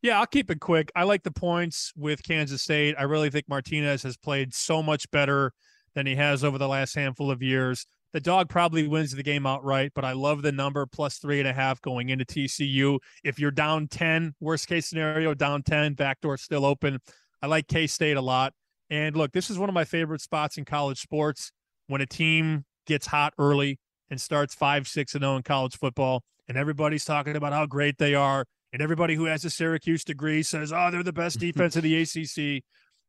[0.00, 0.92] Yeah, I'll keep it quick.
[0.94, 2.94] I like the points with Kansas State.
[2.96, 5.52] I really think Martinez has played so much better
[5.94, 7.86] than he has over the last handful of years.
[8.12, 11.48] The dog probably wins the game outright, but I love the number plus three and
[11.48, 12.98] a half going into TCU.
[13.22, 17.00] If you're down 10, worst case scenario, down 10, backdoor still open.
[17.42, 18.54] I like K State a lot.
[18.90, 21.52] And look, this is one of my favorite spots in college sports
[21.86, 23.78] when a team gets hot early
[24.10, 26.22] and starts five, six, and zero in college football.
[26.48, 28.46] and everybody's talking about how great they are.
[28.72, 32.00] And everybody who has a Syracuse degree says, oh, they're the best defense in the
[32.00, 32.64] ACC.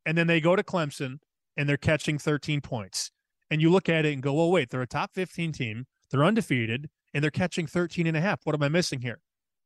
[0.05, 1.19] And then they go to Clemson
[1.55, 3.11] and they're catching 13 points.
[3.51, 5.85] And you look at it and go, well, wait, they're a top 15 team.
[6.11, 8.41] They're undefeated and they're catching 13 and a half.
[8.43, 9.19] What am I missing here?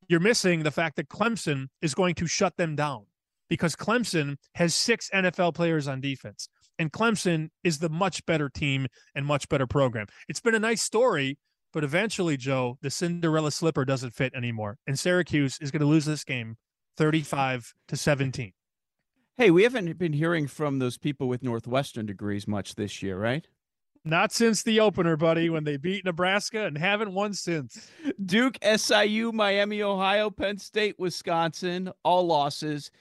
[0.07, 3.05] You're missing the fact that Clemson is going to shut them down
[3.49, 6.49] because Clemson has six NFL players on defense.
[6.79, 10.07] And Clemson is the much better team and much better program.
[10.27, 11.37] It's been a nice story,
[11.71, 14.77] but eventually, Joe, the Cinderella slipper doesn't fit anymore.
[14.87, 16.57] And Syracuse is going to lose this game
[16.97, 18.53] 35 to 17.
[19.37, 23.47] Hey, we haven't been hearing from those people with Northwestern degrees much this year, right?
[24.05, 27.89] Not since the opener, buddy, when they beat Nebraska and haven't won since.
[28.25, 32.91] Duke, SIU, Miami, Ohio, Penn State, Wisconsin, all losses.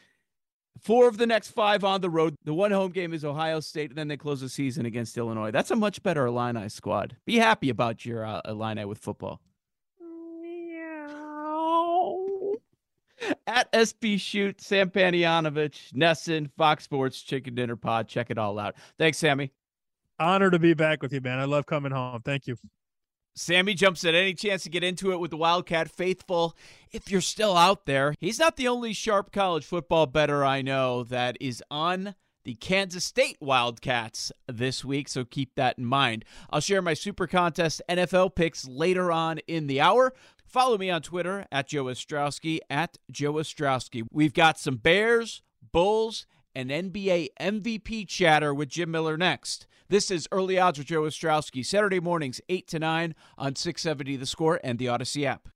[0.81, 2.37] Four of the next five on the road.
[2.45, 5.51] The one home game is Ohio State, and then they close the season against Illinois.
[5.51, 7.17] That's a much better Illini squad.
[7.25, 9.41] Be happy about your uh, Illini with football.
[13.47, 18.09] At SP Shoot, Sam Panayotovich, NESN, Fox Sports, Chicken Dinner Pod.
[18.09, 18.75] Check it all out.
[18.99, 19.53] Thanks, Sammy.
[20.23, 21.39] Honor to be back with you, man.
[21.39, 22.21] I love coming home.
[22.25, 22.57] Thank you.
[23.35, 26.55] Sammy jumps at any chance to get into it with the Wildcat faithful.
[26.93, 31.03] If you're still out there, he's not the only sharp college football better I know
[31.05, 36.25] that is on the Kansas State Wildcats this week, so keep that in mind.
[36.51, 40.13] I'll share my Super Contest NFL picks later on in the hour.
[40.45, 44.03] Follow me on Twitter at Joe Ostrowski, at Joe Ostrowski.
[44.13, 45.41] We've got some Bears,
[45.73, 49.67] Bulls, and NBA MVP chatter with Jim Miller next.
[49.89, 54.27] This is Early Odds with Joe Ostrowski, Saturday mornings, 8 to 9 on 670 The
[54.27, 55.49] Score and the Odyssey app.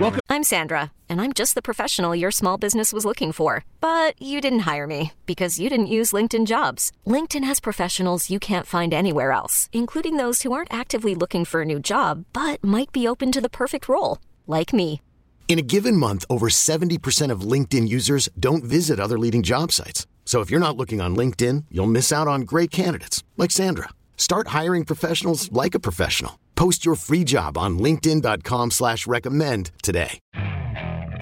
[0.00, 0.20] Welcome.
[0.28, 3.64] I'm Sandra, and I'm just the professional your small business was looking for.
[3.80, 6.90] But you didn't hire me because you didn't use LinkedIn jobs.
[7.06, 11.62] LinkedIn has professionals you can't find anywhere else, including those who aren't actively looking for
[11.62, 14.18] a new job but might be open to the perfect role,
[14.48, 15.00] like me.
[15.46, 20.08] In a given month, over 70% of LinkedIn users don't visit other leading job sites.
[20.24, 23.90] So if you're not looking on LinkedIn, you'll miss out on great candidates like Sandra.
[24.16, 26.40] Start hiring professionals like a professional.
[26.56, 30.18] Post your free job on LinkedIn.com slash recommend today.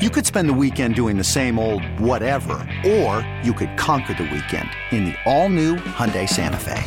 [0.00, 4.24] You could spend the weekend doing the same old whatever, or you could conquer the
[4.24, 6.82] weekend in the all-new Hyundai Santa Fe.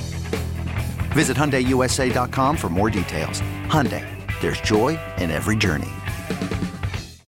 [1.13, 3.41] Visit HyundaiUSA.com for more details.
[3.67, 4.05] Hyundai,
[4.41, 5.91] there's joy in every journey.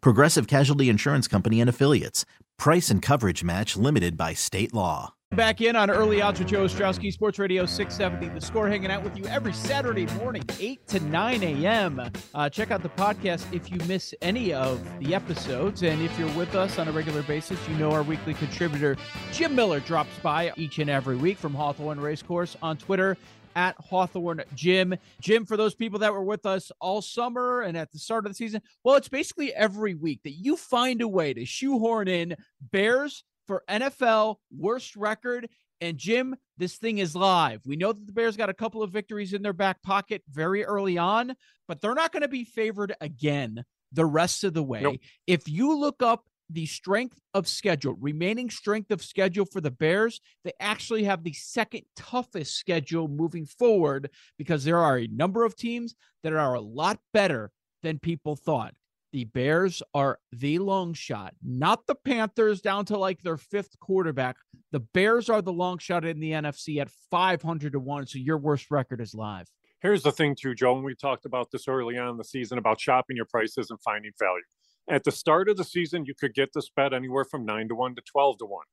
[0.00, 2.24] Progressive Casualty Insurance Company and Affiliates.
[2.58, 5.14] Price and coverage match limited by state law.
[5.32, 8.34] Back in on Early Odds with Joe Ostrowski, Sports Radio 670.
[8.34, 12.10] The score hanging out with you every Saturday morning, 8 to 9 a.m.
[12.34, 15.82] Uh, check out the podcast if you miss any of the episodes.
[15.82, 18.96] And if you're with us on a regular basis, you know our weekly contributor,
[19.30, 23.18] Jim Miller, drops by each and every week from Hawthorne Racecourse on Twitter
[23.58, 24.94] at Hawthorne Jim.
[25.20, 28.30] Jim, for those people that were with us all summer and at the start of
[28.30, 32.36] the season, well, it's basically every week that you find a way to shoehorn in
[32.70, 35.48] Bears for NFL worst record.
[35.80, 37.60] And Jim, this thing is live.
[37.66, 40.64] We know that the Bears got a couple of victories in their back pocket very
[40.64, 41.34] early on,
[41.66, 44.82] but they're not going to be favored again the rest of the way.
[44.82, 44.96] Nope.
[45.26, 50.20] If you look up the strength of schedule, remaining strength of schedule for the Bears,
[50.44, 55.56] they actually have the second toughest schedule moving forward because there are a number of
[55.56, 57.50] teams that are a lot better
[57.82, 58.74] than people thought.
[59.12, 64.36] The Bears are the long shot, not the Panthers down to like their fifth quarterback.
[64.70, 68.06] The Bears are the long shot in the NFC at 500 to 1.
[68.06, 69.46] So your worst record is live.
[69.80, 72.58] Here's the thing, too, Joe, and we talked about this early on in the season
[72.58, 74.42] about shopping your prices and finding value.
[74.88, 77.74] At the start of the season, you could get this bet anywhere from 9 to
[77.74, 78.64] 1 to 12 to 1.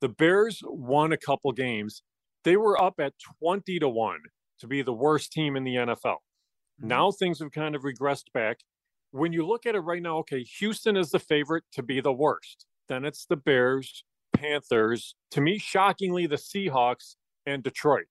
[0.00, 2.02] The Bears won a couple games.
[2.44, 4.18] They were up at 20 to 1
[4.60, 6.04] to be the worst team in the NFL.
[6.04, 6.88] Mm-hmm.
[6.88, 8.58] Now things have kind of regressed back
[9.12, 12.12] when you look at it right now, okay, Houston is the favorite to be the
[12.12, 12.66] worst.
[12.88, 18.06] Then it's the Bears, Panthers, to me, shockingly, the Seahawks and Detroit.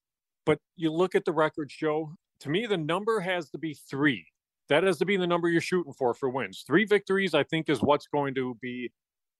[0.45, 4.28] But you look at the records, Joe, to me, the number has to be three.
[4.69, 6.63] That has to be the number you're shooting for for wins.
[6.65, 8.91] Three victories, I think, is what's going to be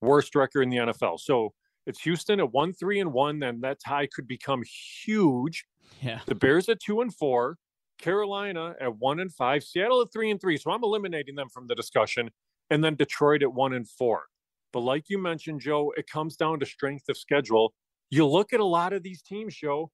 [0.02, 1.20] worst record in the NFL.
[1.20, 1.52] So
[1.86, 3.38] it's Houston at one, three, and one.
[3.38, 4.62] Then that tie could become
[5.04, 5.64] huge.
[6.02, 6.20] Yeah.
[6.26, 7.56] The Bears at two and four,
[7.98, 10.56] Carolina at one and five, Seattle at three and three.
[10.56, 12.30] So I'm eliminating them from the discussion,
[12.70, 14.24] and then Detroit at one and four.
[14.72, 17.72] But like you mentioned, Joe, it comes down to strength of schedule.
[18.10, 19.90] You look at a lot of these teams, Joe.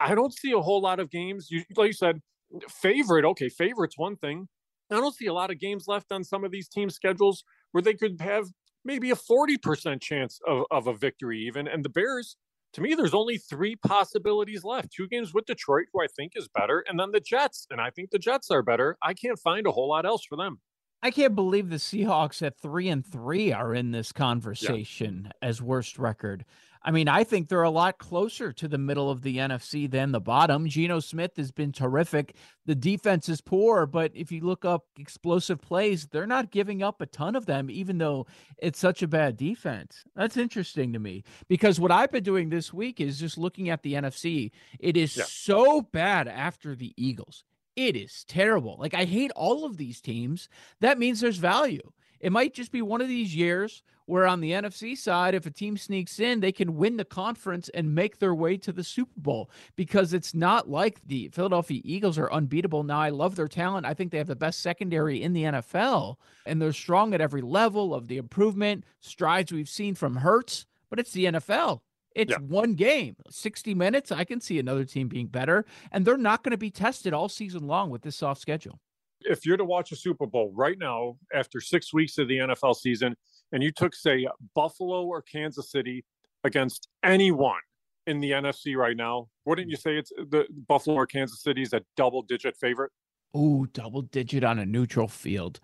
[0.00, 1.48] I don't see a whole lot of games.
[1.50, 2.20] You like you said,
[2.68, 3.24] favorite.
[3.24, 4.48] Okay, favorite's one thing.
[4.94, 7.82] I don't see a lot of games left on some of these team schedules where
[7.82, 8.46] they could have
[8.84, 11.68] maybe a 40% chance of, of a victory, even.
[11.68, 12.36] And the Bears,
[12.74, 16.48] to me, there's only three possibilities left two games with Detroit, who I think is
[16.48, 17.66] better, and then the Jets.
[17.70, 18.96] And I think the Jets are better.
[19.02, 20.60] I can't find a whole lot else for them.
[21.04, 25.48] I can't believe the Seahawks at three and three are in this conversation yeah.
[25.48, 26.44] as worst record.
[26.84, 30.12] I mean, I think they're a lot closer to the middle of the NFC than
[30.12, 30.68] the bottom.
[30.68, 32.34] Geno Smith has been terrific.
[32.66, 37.00] The defense is poor, but if you look up explosive plays, they're not giving up
[37.00, 38.26] a ton of them, even though
[38.58, 40.04] it's such a bad defense.
[40.16, 43.82] That's interesting to me because what I've been doing this week is just looking at
[43.82, 44.50] the NFC.
[44.80, 45.24] It is yeah.
[45.26, 47.44] so bad after the Eagles.
[47.76, 48.76] It is terrible.
[48.78, 50.48] Like, I hate all of these teams.
[50.80, 51.92] That means there's value.
[52.22, 55.50] It might just be one of these years where on the NFC side, if a
[55.50, 59.12] team sneaks in, they can win the conference and make their way to the Super
[59.16, 62.84] Bowl because it's not like the Philadelphia Eagles are unbeatable.
[62.84, 63.86] Now, I love their talent.
[63.86, 67.42] I think they have the best secondary in the NFL, and they're strong at every
[67.42, 71.80] level of the improvement, strides we've seen from Hurts, but it's the NFL.
[72.14, 72.38] It's yeah.
[72.38, 74.12] one game, 60 minutes.
[74.12, 77.28] I can see another team being better, and they're not going to be tested all
[77.28, 78.78] season long with this soft schedule
[79.26, 82.76] if you're to watch a Super Bowl right now after six weeks of the NFL
[82.76, 83.16] season,
[83.52, 86.04] and you took, say, Buffalo or Kansas City
[86.44, 87.60] against anyone
[88.06, 91.62] in the NFC right now, wouldn't you say it's uh, the Buffalo or Kansas City
[91.62, 92.90] is a double digit favorite?
[93.36, 95.60] Ooh, double digit on a neutral field.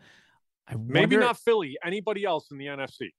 [0.68, 3.10] I Maybe not Philly, anybody else in the NFC.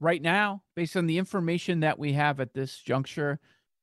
[0.00, 3.38] Right now, based on the information that we have at this juncture,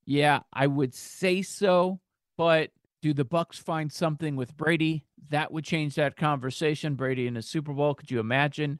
[0.05, 1.99] yeah, I would say so.
[2.37, 6.95] But do the Bucs find something with Brady that would change that conversation?
[6.95, 8.79] Brady in a Super Bowl, could you imagine?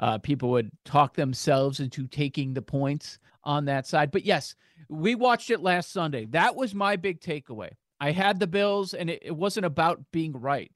[0.00, 4.10] Uh, people would talk themselves into taking the points on that side.
[4.10, 4.54] But yes,
[4.88, 6.26] we watched it last Sunday.
[6.26, 7.70] That was my big takeaway.
[8.00, 10.70] I had the Bills, and it, it wasn't about being right.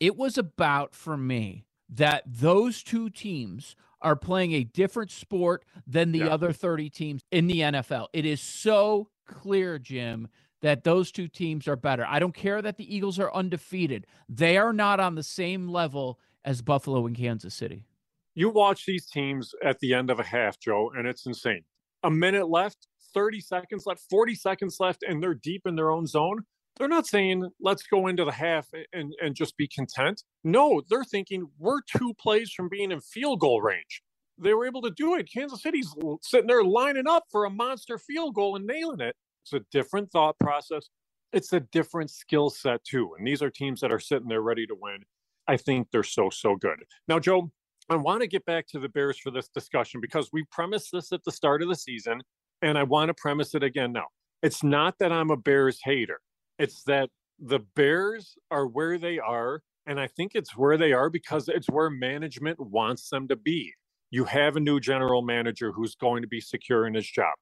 [0.00, 6.12] It was about, for me, that those two teams are playing a different sport than
[6.12, 6.28] the yeah.
[6.28, 8.08] other 30 teams in the NFL.
[8.12, 10.28] It is so clear, Jim,
[10.60, 12.04] that those two teams are better.
[12.06, 14.06] I don't care that the Eagles are undefeated.
[14.28, 17.84] They are not on the same level as Buffalo and Kansas City.
[18.34, 21.64] You watch these teams at the end of a half, Joe, and it's insane.
[22.04, 26.06] A minute left, 30 seconds left, 40 seconds left, and they're deep in their own
[26.06, 26.44] zone.
[26.76, 30.22] They're not saying, let's go into the half and, and just be content.
[30.44, 34.02] No, they're thinking, we're two plays from being in field goal range.
[34.40, 35.28] They were able to do it.
[35.32, 35.92] Kansas City's
[36.22, 39.16] sitting there lining up for a monster field goal and nailing it.
[39.52, 40.88] It's a different thought process.
[41.32, 43.14] It's a different skill set too.
[43.18, 45.04] And these are teams that are sitting there ready to win.
[45.46, 46.78] I think they're so, so good.
[47.06, 47.50] Now, Joe,
[47.88, 51.12] I want to get back to the Bears for this discussion because we premised this
[51.12, 52.20] at the start of the season,
[52.60, 54.06] and I want to premise it again now.
[54.42, 56.20] It's not that I'm a Bears hater,
[56.58, 57.08] it's that
[57.38, 59.62] the Bears are where they are.
[59.86, 63.72] And I think it's where they are because it's where management wants them to be.
[64.10, 67.32] You have a new general manager who's going to be secure in his job.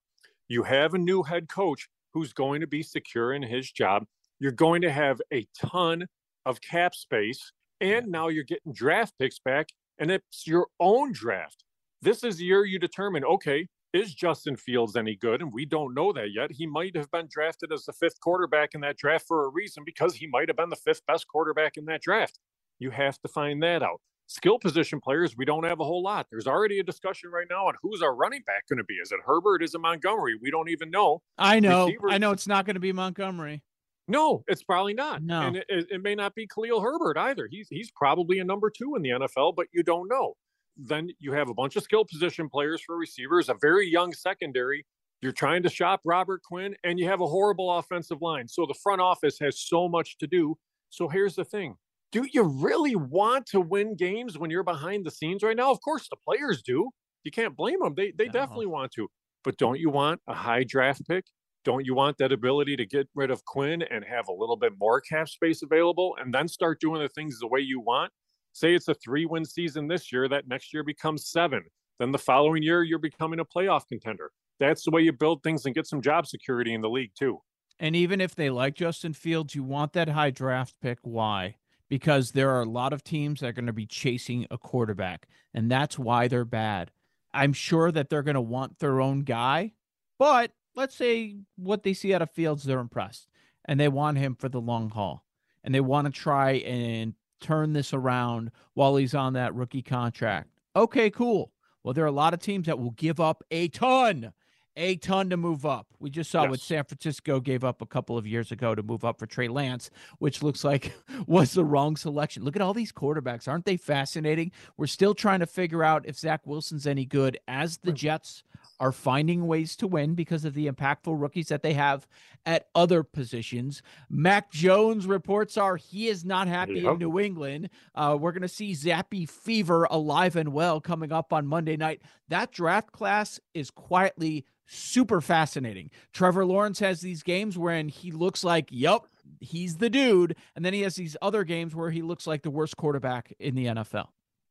[0.46, 4.06] You have a new head coach who's going to be secure in his job.
[4.40, 6.06] You're going to have a ton
[6.46, 7.52] of cap space.
[7.82, 11.62] And now you're getting draft picks back, and it's your own draft.
[12.00, 15.42] This is the year you determine okay, is Justin Fields any good?
[15.42, 16.50] And we don't know that yet.
[16.52, 19.82] He might have been drafted as the fifth quarterback in that draft for a reason
[19.84, 22.38] because he might have been the fifth best quarterback in that draft.
[22.78, 26.26] You have to find that out skill position players, we don't have a whole lot.
[26.30, 28.94] There's already a discussion right now on who's our running back going to be.
[28.94, 29.62] Is it Herbert?
[29.62, 30.36] Is it Montgomery?
[30.40, 31.22] We don't even know.
[31.38, 31.86] I know.
[31.86, 33.62] Receivers, I know it's not going to be Montgomery.
[34.08, 35.22] No, it's probably not.
[35.22, 37.48] No, and it, it, may not be Khalil Herbert either.
[37.50, 40.34] He's he's probably a number two in the NFL, but you don't know.
[40.76, 44.86] Then you have a bunch of skill position players for receivers, a very young secondary.
[45.22, 48.46] You're trying to shop Robert Quinn, and you have a horrible offensive line.
[48.46, 50.56] So the front office has so much to do.
[50.90, 51.76] So here's the thing
[52.12, 55.70] do you really want to win games when you're behind the scenes right now?
[55.70, 56.90] Of course, the players do.
[57.24, 57.94] You can't blame them.
[57.96, 58.32] They they no.
[58.32, 59.08] definitely want to.
[59.44, 61.24] But don't you want a high draft pick?
[61.64, 64.74] Don't you want that ability to get rid of Quinn and have a little bit
[64.78, 68.12] more cap space available and then start doing the things the way you want?
[68.52, 71.64] Say it's a three win season this year, that next year becomes seven.
[71.98, 74.30] Then the following year, you're becoming a playoff contender.
[74.60, 77.40] That's the way you build things and get some job security in the league, too.
[77.78, 80.98] And even if they like Justin Fields, you want that high draft pick.
[81.02, 81.56] Why?
[81.88, 85.26] Because there are a lot of teams that are going to be chasing a quarterback,
[85.54, 86.90] and that's why they're bad.
[87.32, 89.72] I'm sure that they're going to want their own guy,
[90.18, 93.28] but let's say what they see out of Fields, they're impressed
[93.66, 95.24] and they want him for the long haul.
[95.64, 100.48] and they want to try and turn this around while he's on that rookie contract.
[100.76, 101.50] Okay, cool.
[101.82, 104.32] Well, there are a lot of teams that will give up a ton,
[104.76, 105.86] a ton to move up.
[105.98, 106.50] We just saw yes.
[106.50, 109.48] what San Francisco gave up a couple of years ago to move up for Trey
[109.48, 110.92] Lance, which looks like
[111.26, 112.44] was the wrong selection.
[112.44, 113.48] Look at all these quarterbacks.
[113.48, 114.52] Aren't they fascinating?
[114.76, 118.42] We're still trying to figure out if Zach Wilson's any good as the Jets
[118.78, 122.06] are finding ways to win because of the impactful rookies that they have
[122.44, 123.82] at other positions.
[124.10, 126.92] Mac Jones reports are he is not happy yep.
[126.92, 127.70] in New England.
[127.94, 132.02] Uh, we're going to see Zappe Fever alive and well coming up on Monday night.
[132.28, 135.90] That draft class is quietly super fascinating.
[136.12, 139.02] Trevor Lawrence has these games wherein he looks like, yep,
[139.40, 140.36] he's the dude.
[140.54, 143.54] And then he has these other games where he looks like the worst quarterback in
[143.54, 144.08] the NFL.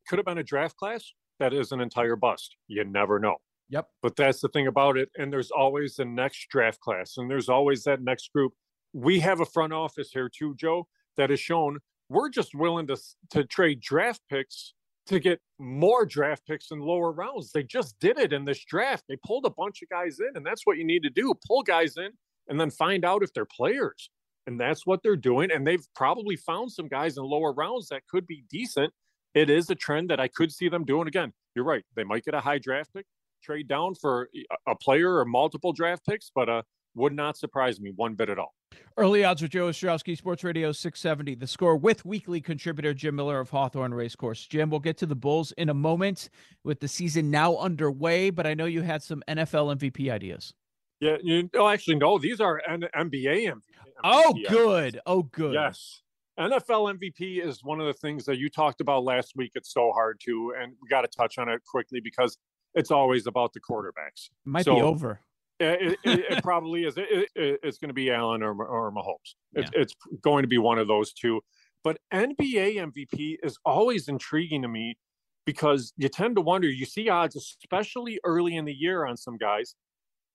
[0.07, 2.55] Could have been a draft class that is an entire bust.
[2.67, 3.37] You never know.
[3.69, 3.87] Yep.
[4.01, 5.09] But that's the thing about it.
[5.17, 8.53] And there's always the next draft class, and there's always that next group.
[8.93, 10.87] We have a front office here too, Joe,
[11.17, 12.97] that has shown we're just willing to
[13.31, 14.74] to trade draft picks
[15.07, 17.51] to get more draft picks in lower rounds.
[17.51, 19.03] They just did it in this draft.
[19.07, 21.63] They pulled a bunch of guys in, and that's what you need to do: pull
[21.63, 22.09] guys in,
[22.47, 24.09] and then find out if they're players.
[24.47, 25.51] And that's what they're doing.
[25.51, 28.93] And they've probably found some guys in lower rounds that could be decent.
[29.33, 31.33] It is a trend that I could see them doing again.
[31.55, 31.83] You're right.
[31.95, 33.05] They might get a high draft pick
[33.43, 34.29] trade down for
[34.67, 36.61] a player or multiple draft picks, but uh,
[36.95, 38.53] would not surprise me one bit at all.
[38.97, 41.35] Early odds with Joe Ostrowski, Sports Radio 670.
[41.35, 44.47] The score with weekly contributor Jim Miller of Hawthorne Racecourse.
[44.47, 46.29] Jim, we'll get to the Bulls in a moment
[46.63, 50.53] with the season now underway, but I know you had some NFL MVP ideas.
[50.99, 53.61] Yeah, you oh, actually, no, these are N- NBA MVP.
[54.03, 54.99] Oh, good.
[55.05, 55.53] Oh, good.
[55.53, 56.01] Yes.
[56.39, 59.51] NFL MVP is one of the things that you talked about last week.
[59.55, 62.37] It's so hard to, and we got to touch on it quickly because
[62.73, 64.29] it's always about the quarterbacks.
[64.43, 65.21] Might so, be over.
[65.61, 66.95] Uh, it, it, it, probably is.
[66.97, 69.35] It, it's going to be Allen or, or Mahomes.
[69.53, 69.81] It's, yeah.
[69.81, 71.41] it's going to be one of those two.
[71.83, 74.97] But NBA MVP is always intriguing to me
[75.45, 76.67] because you tend to wonder.
[76.67, 79.75] You see odds, especially early in the year, on some guys,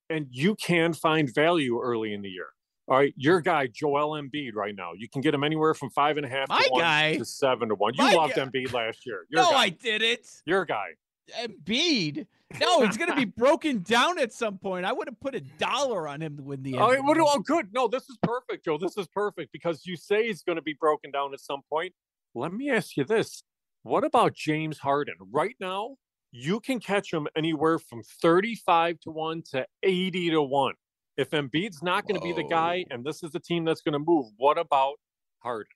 [0.08, 2.46] and you can find value early in the year.
[2.88, 4.92] All right, your guy Joel Embiid right now.
[4.96, 7.16] You can get him anywhere from five and a half My to one guy.
[7.16, 7.94] to seven to one.
[7.94, 8.44] You My loved guy.
[8.44, 9.26] Embiid last year.
[9.28, 9.58] Your no, guy.
[9.58, 10.26] I didn't.
[10.44, 10.88] Your guy.
[11.30, 12.26] Embiid.
[12.58, 14.84] No, it's going to be broken down at some point.
[14.84, 16.76] I would have put a dollar on him to win the.
[16.76, 17.72] Oh, oh, good.
[17.72, 18.78] No, this is perfect, Joe.
[18.78, 21.92] This is perfect because you say he's going to be broken down at some point.
[22.34, 23.42] Let me ask you this:
[23.82, 25.14] What about James Harden?
[25.30, 25.96] Right now,
[26.32, 30.74] you can catch him anywhere from thirty-five to one to eighty to one.
[31.16, 33.92] If Embiid's not going to be the guy, and this is the team that's going
[33.92, 34.94] to move, what about
[35.40, 35.66] Harden?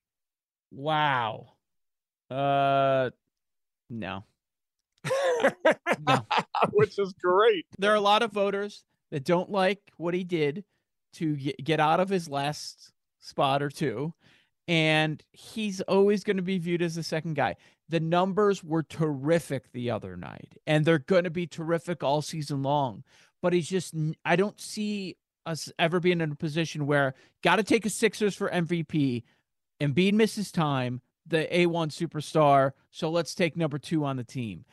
[0.71, 1.55] Wow.
[2.31, 3.11] Uh,
[3.91, 4.25] no.
[6.07, 6.27] No.
[6.73, 7.67] Which is great.
[7.79, 10.65] There are a lot of voters that don't like what he did
[11.15, 14.13] to get out of his last spot or two.
[14.67, 17.57] And he's always going to be viewed as the second guy.
[17.89, 22.63] The numbers were terrific the other night, and they're going to be terrific all season
[22.63, 23.05] long.
[23.43, 23.95] But he's just,
[24.25, 28.35] I don't see us ever being in a position where got to take a Sixers
[28.35, 29.23] for MVP.
[29.81, 32.73] Embiid misses time, the A1 superstar.
[32.91, 34.65] So let's take number two on the team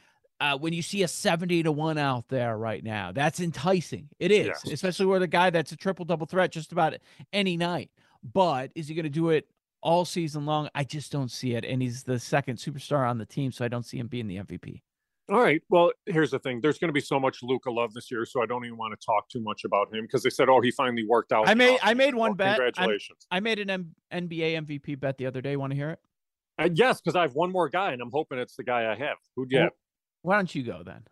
[0.42, 4.10] uh, when you see a 70 to 1 out there right now, that's enticing.
[4.20, 4.72] It is, yes.
[4.72, 6.96] especially with a guy that's a triple double threat just about
[7.32, 7.92] any night.
[8.34, 9.48] But is he going to do it
[9.84, 10.68] all season long?
[10.74, 11.64] I just don't see it.
[11.64, 14.38] And he's the second superstar on the team, so I don't see him being the
[14.38, 14.82] MVP.
[15.30, 15.62] All right.
[15.70, 16.60] Well, here's the thing.
[16.60, 19.00] There's going to be so much Luka love this year, so I don't even want
[19.00, 21.54] to talk too much about him because they said, "Oh, he finally worked out." I
[21.54, 22.58] made I made one well, bet.
[22.58, 23.28] Congratulations!
[23.32, 25.56] I, I made an M- NBA MVP bet the other day.
[25.56, 26.00] Want to hear it?
[26.60, 28.96] Uh, yes, because I have one more guy, and I'm hoping it's the guy I
[28.96, 29.18] have.
[29.36, 29.72] Who'd you have?
[30.22, 31.04] Why don't you go then?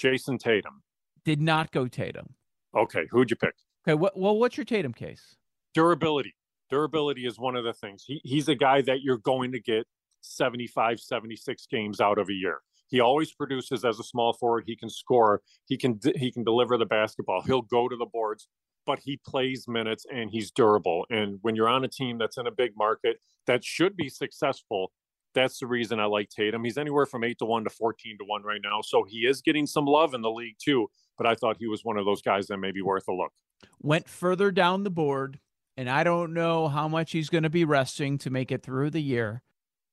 [0.00, 0.82] Jayson Tatum.
[1.24, 2.34] Did not go Tatum.
[2.76, 3.54] Okay, who'd you pick?
[3.86, 5.36] Okay, what, well, what's your Tatum case?
[5.74, 6.34] Durability.
[6.70, 8.04] Durability is one of the things.
[8.06, 9.86] He, he's a guy that you're going to get
[10.22, 12.58] 75, 76 games out of a year.
[12.88, 14.64] He always produces as a small forward.
[14.66, 15.40] He can score.
[15.66, 17.42] He can he can deliver the basketball.
[17.42, 18.48] He'll go to the boards,
[18.86, 21.06] but he plays minutes and he's durable.
[21.10, 24.92] And when you're on a team that's in a big market that should be successful,
[25.34, 26.64] that's the reason I like Tatum.
[26.64, 28.80] He's anywhere from eight to one to 14 to one right now.
[28.82, 30.88] So he is getting some love in the league too.
[31.16, 33.32] But I thought he was one of those guys that may be worth a look.
[33.80, 35.38] Went further down the board.
[35.76, 38.90] And I don't know how much he's going to be resting to make it through
[38.90, 39.42] the year.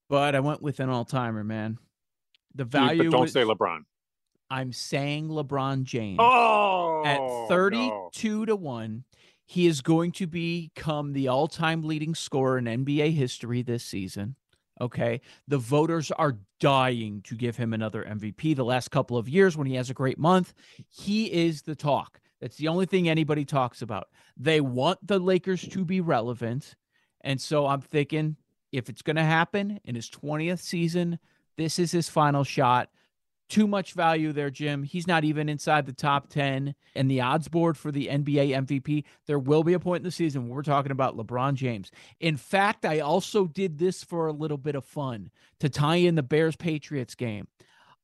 [0.09, 1.79] But I went with an all timer, man.
[2.53, 3.05] The value.
[3.05, 3.79] But don't was, say LeBron.
[4.49, 6.17] I'm saying LeBron James.
[6.19, 8.45] Oh, at 32 no.
[8.45, 9.03] to 1.
[9.45, 14.35] He is going to become the all time leading scorer in NBA history this season.
[14.81, 15.21] Okay.
[15.47, 18.55] The voters are dying to give him another MVP.
[18.55, 20.53] The last couple of years, when he has a great month,
[20.89, 22.19] he is the talk.
[22.41, 24.09] That's the only thing anybody talks about.
[24.35, 26.75] They want the Lakers to be relevant.
[27.21, 28.37] And so I'm thinking
[28.71, 31.19] if it's going to happen in his 20th season,
[31.57, 32.89] this is his final shot.
[33.51, 34.83] Too much value there, Jim.
[34.83, 39.03] He's not even inside the top 10 and the odds board for the NBA MVP.
[39.27, 41.91] There will be a point in the season where we're talking about LeBron James.
[42.21, 46.15] In fact, I also did this for a little bit of fun to tie in
[46.15, 47.49] the Bears Patriots game.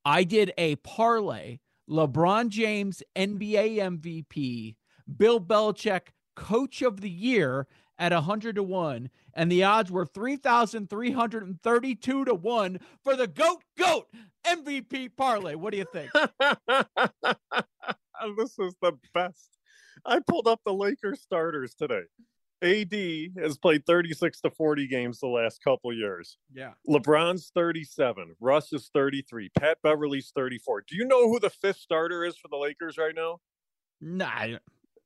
[0.04, 4.76] I did a parlay LeBron James NBA MVP,
[5.16, 7.66] Bill Belichick Coach of the Year
[7.98, 14.06] at 100 to 1 and the odds were 3332 to 1 for the goat goat
[14.46, 15.54] MVP parlay.
[15.54, 16.10] What do you think?
[18.36, 19.58] this is the best.
[20.04, 22.02] I pulled up the Lakers starters today.
[22.60, 22.92] AD
[23.40, 26.38] has played 36 to 40 games the last couple years.
[26.52, 26.72] Yeah.
[26.88, 28.34] LeBron's 37.
[28.40, 29.50] Russ is 33.
[29.50, 30.82] Pat Beverley's 34.
[30.88, 33.38] Do you know who the fifth starter is for the Lakers right now?
[34.00, 34.58] Nah.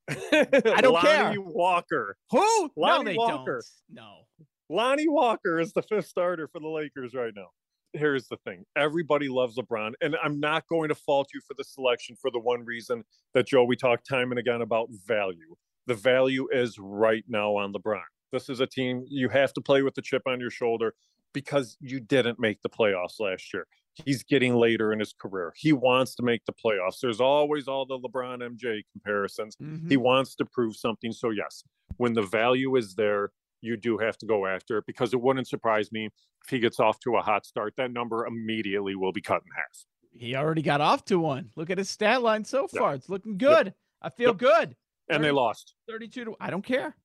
[0.11, 1.40] I don't Lonnie care.
[1.40, 2.16] Walker.
[2.30, 2.70] Who?
[2.76, 3.62] Lonnie no, they Walker.
[3.88, 4.05] don't.
[4.05, 4.46] No.
[4.68, 7.48] Lonnie Walker is the fifth starter for the Lakers right now.
[7.92, 11.64] Here's the thing everybody loves LeBron, and I'm not going to fault you for the
[11.64, 15.57] selection for the one reason that Joe, we talked time and again about value.
[15.86, 18.00] The value is right now on LeBron.
[18.32, 20.94] This is a team you have to play with the chip on your shoulder
[21.34, 23.66] because you didn't make the playoffs last year.
[23.95, 25.53] He's getting later in his career.
[25.57, 27.01] He wants to make the playoffs.
[27.01, 29.57] There's always all the LeBron MJ comparisons.
[29.57, 29.88] Mm-hmm.
[29.88, 31.12] He wants to prove something.
[31.12, 31.62] So, yes,
[31.99, 33.30] when the value is there,
[33.61, 36.80] you do have to go after it because it wouldn't surprise me if he gets
[36.80, 37.74] off to a hot start.
[37.76, 39.84] That number immediately will be cut in half.
[40.14, 41.51] He already got off to one.
[41.55, 42.70] Look at his stat line so Yep.
[42.80, 42.95] far.
[42.95, 43.74] It's looking good.
[44.01, 44.38] I feel Yep.
[44.38, 44.76] good.
[45.09, 45.74] And they lost.
[45.88, 46.97] 32 to I don't care.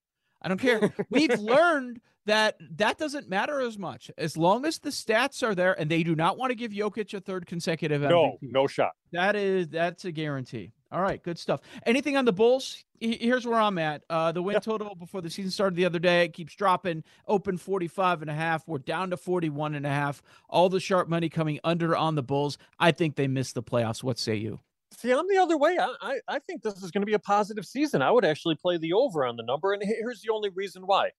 [0.42, 0.94] I don't care.
[1.10, 5.78] We've learned that that doesn't matter as much as long as the stats are there
[5.80, 8.10] and they do not want to give Jokic a third consecutive MVP.
[8.10, 8.92] No, no shot.
[9.12, 10.74] That is that's a guarantee.
[10.92, 11.62] All right, good stuff.
[11.86, 12.84] Anything on the Bulls?
[13.00, 14.04] Here's where I'm at.
[14.10, 17.04] Uh, the win total before the season started the other day it keeps dropping.
[17.28, 18.68] Open 45 and a half.
[18.68, 20.22] We're down to 41 and a half.
[20.50, 22.58] All the sharp money coming under on the Bulls.
[22.80, 24.02] I think they missed the playoffs.
[24.02, 24.62] What say you?
[24.92, 25.78] See, I'm the other way.
[25.78, 28.02] I, I, I think this is going to be a positive season.
[28.02, 29.74] I would actually play the over on the number.
[29.74, 31.12] And here's the only reason why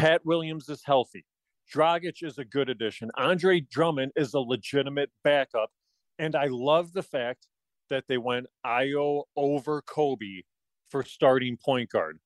[0.00, 1.26] Pat Williams is healthy.
[1.70, 3.10] Dragic is a good addition.
[3.18, 5.70] Andre Drummond is a legitimate backup.
[6.18, 7.46] And I love the fact
[7.90, 10.44] that they went Ayo over Coby
[10.88, 12.18] for starting point guard.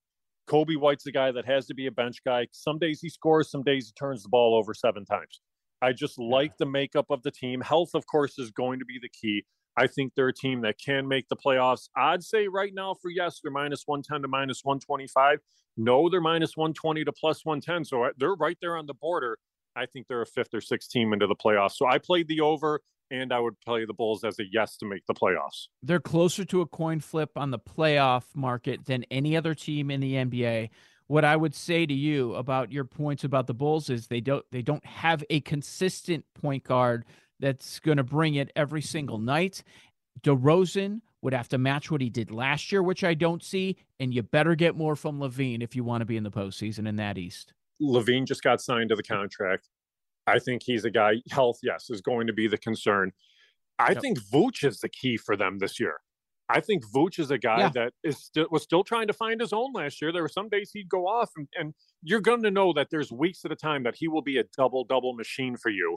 [0.48, 2.46] Coby White's the guy that has to be a bench guy.
[2.52, 5.40] Some days he scores, some days he turns the ball over seven times.
[5.82, 7.60] I just like the makeup of the team.
[7.60, 9.44] Health, of course, is going to be the key.
[9.76, 11.88] I think they're a team that can make the playoffs.
[11.96, 15.40] I'd say right now for yes, they're minus 110 to minus 125.
[15.76, 17.84] No, they're minus 120 to plus 110.
[17.84, 19.38] So uh, they're right there on the border.
[19.76, 21.72] I think they're a fifth or sixth team into the playoffs.
[21.72, 24.86] So I played the over, and I would play the Bulls as a yes to
[24.86, 25.66] make the playoffs.
[25.82, 30.00] They're closer to a coin flip on the playoff market than any other team in
[30.00, 30.70] the NBA.
[31.06, 34.44] What I would say to you about your points about the Bulls is they don't
[34.50, 37.04] they don't have a consistent point guard
[37.44, 39.62] that's going to bring it every single night.
[40.22, 44.14] DeRozan would have to match what he did last year, which I don't see, and
[44.14, 46.96] you better get more from LaVine if you want to be in the postseason in
[46.96, 47.52] that East.
[47.82, 49.68] LaVine just got signed to the contract.
[50.26, 51.16] I think he's a guy.
[51.30, 53.12] Health, yes, is going to be the concern.
[53.78, 54.00] I Yep.
[54.02, 55.96] think Vooch is the key for them this year.
[56.48, 57.68] I think Vooch is a guy Yeah.
[57.70, 60.12] that is still was still trying to find his own last year.
[60.12, 63.10] There were some days he'd go off, and, and you're going to know that there's
[63.10, 65.96] weeks at a time that he will be a double double machine for you.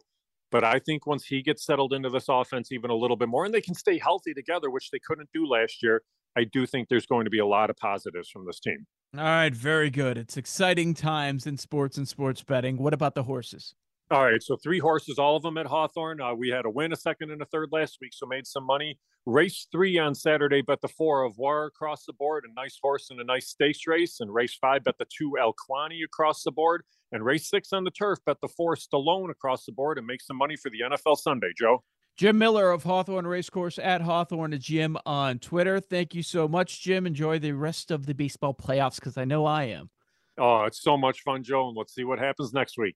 [0.51, 3.45] But I think once he gets settled into this offense even a little bit more,
[3.45, 6.03] and they can stay healthy together, which they couldn't do last year,
[6.37, 8.85] I do think there's going to be a lot of positives from this team.
[9.17, 10.17] All right, very good.
[10.17, 12.77] It's exciting times in sports and sports betting.
[12.77, 13.73] What about the horses?
[14.09, 16.21] All right, so three horses, all of them at Hawthorne.
[16.21, 18.65] Uh, we had a win, a second, and a third last week, so made some
[18.65, 18.97] money.
[19.25, 23.09] Race three on Saturday, bet the four of War across the board, a nice horse
[23.09, 24.21] and a nice stakes race.
[24.21, 26.83] And race five, bet the two Elquani across the board.
[27.11, 30.21] And race six on the turf, bet the four Stallone across the board and make
[30.21, 31.83] some money for the NFL Sunday, Joe.
[32.17, 35.79] Jim Miller of Hawthorne Racecourse at Hawthorne Jim on Twitter.
[35.79, 37.05] Thank you so much, Jim.
[37.05, 39.91] Enjoy the rest of the baseball playoffs because I know I am.
[40.37, 41.67] Oh, it's so much fun, Joe.
[41.67, 42.95] And let's see what happens next week.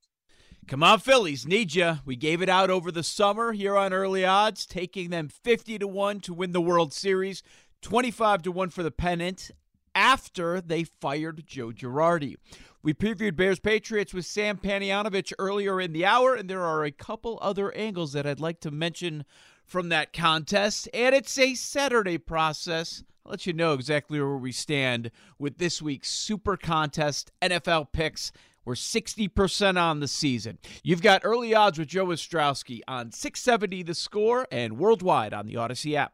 [0.67, 1.97] Come on, Phillies, need ya.
[2.05, 5.87] We gave it out over the summer here on Early Odds, taking them 50 to
[5.87, 7.43] 1 to win the World Series,
[7.81, 9.51] 25 to 1 for the pennant
[9.95, 12.35] after they fired Joe Girardi.
[12.83, 16.91] We previewed Bears Patriots with Sam Panayotovich earlier in the hour, and there are a
[16.91, 19.23] couple other angles that I'd like to mention
[19.63, 20.89] from that contest.
[20.91, 23.03] And it's a Saturday process.
[23.23, 28.31] I'll let you know exactly where we stand with this week's Super Contest NFL picks.
[28.65, 30.57] We're 60% on the season.
[30.83, 35.53] You've got early odds with Joe Ostrowski on 670 the score and worldwide on the
[35.53, 36.13] Audacy app.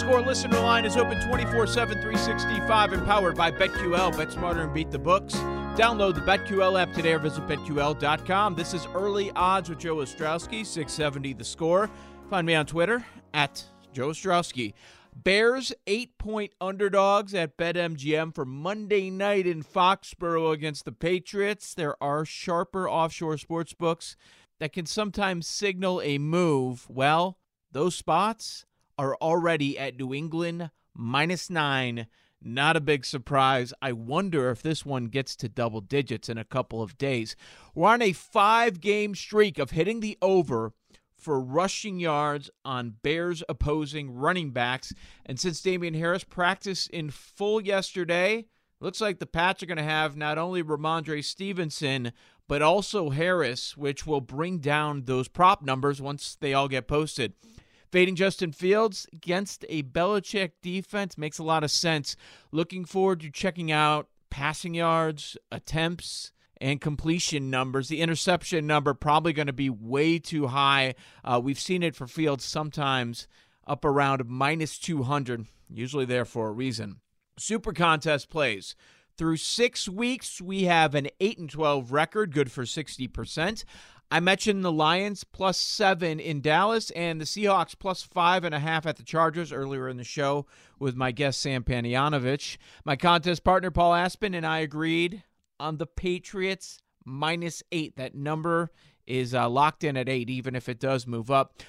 [0.00, 4.16] Score listener line is open 24 7, 365 and powered by BetQL.
[4.16, 5.34] Bet smarter and beat the books.
[5.76, 8.54] Download the BetQL app today or visit BetQL.com.
[8.54, 11.90] This is Early Odds with Joe Ostrowski, 670 the score.
[12.30, 14.72] Find me on Twitter at Joe Ostrowski.
[15.14, 21.74] Bears eight point underdogs at BetMGM for Monday night in Foxborough against the Patriots.
[21.74, 24.16] There are sharper offshore sports books
[24.60, 26.86] that can sometimes signal a move.
[26.88, 27.36] Well,
[27.70, 28.64] those spots
[29.00, 32.06] are already at New England minus nine.
[32.42, 33.72] Not a big surprise.
[33.80, 37.34] I wonder if this one gets to double digits in a couple of days.
[37.74, 40.74] We're on a five game streak of hitting the over
[41.16, 44.92] for rushing yards on Bears opposing running backs.
[45.24, 48.48] And since Damien Harris practiced in full yesterday,
[48.80, 52.12] looks like the Pats are going to have not only Rhamondre Stevenson,
[52.46, 57.32] but also Harris, which will bring down those prop numbers once they all get posted.
[57.90, 62.14] Fading Justin Fields against a Belichick defense makes a lot of sense.
[62.52, 66.30] Looking forward to checking out passing yards, attempts,
[66.60, 67.88] and completion numbers.
[67.88, 70.94] The interception number probably going to be way too high.
[71.24, 73.26] Uh, we've seen it for Fields sometimes
[73.66, 77.00] up around minus 200, usually there for a reason.
[77.38, 78.76] Super contest plays.
[79.16, 83.64] Through six weeks, we have an 8 and 12 record, good for 60%.
[84.12, 88.58] I mentioned the Lions plus seven in Dallas and the Seahawks plus five and a
[88.58, 90.46] half at the Chargers earlier in the show
[90.80, 92.56] with my guest Sam Panayotovich.
[92.84, 95.22] My contest partner Paul Aspen and I agreed
[95.60, 97.96] on the Patriots minus eight.
[97.96, 98.72] That number
[99.06, 101.62] is uh, locked in at eight, even if it does move up.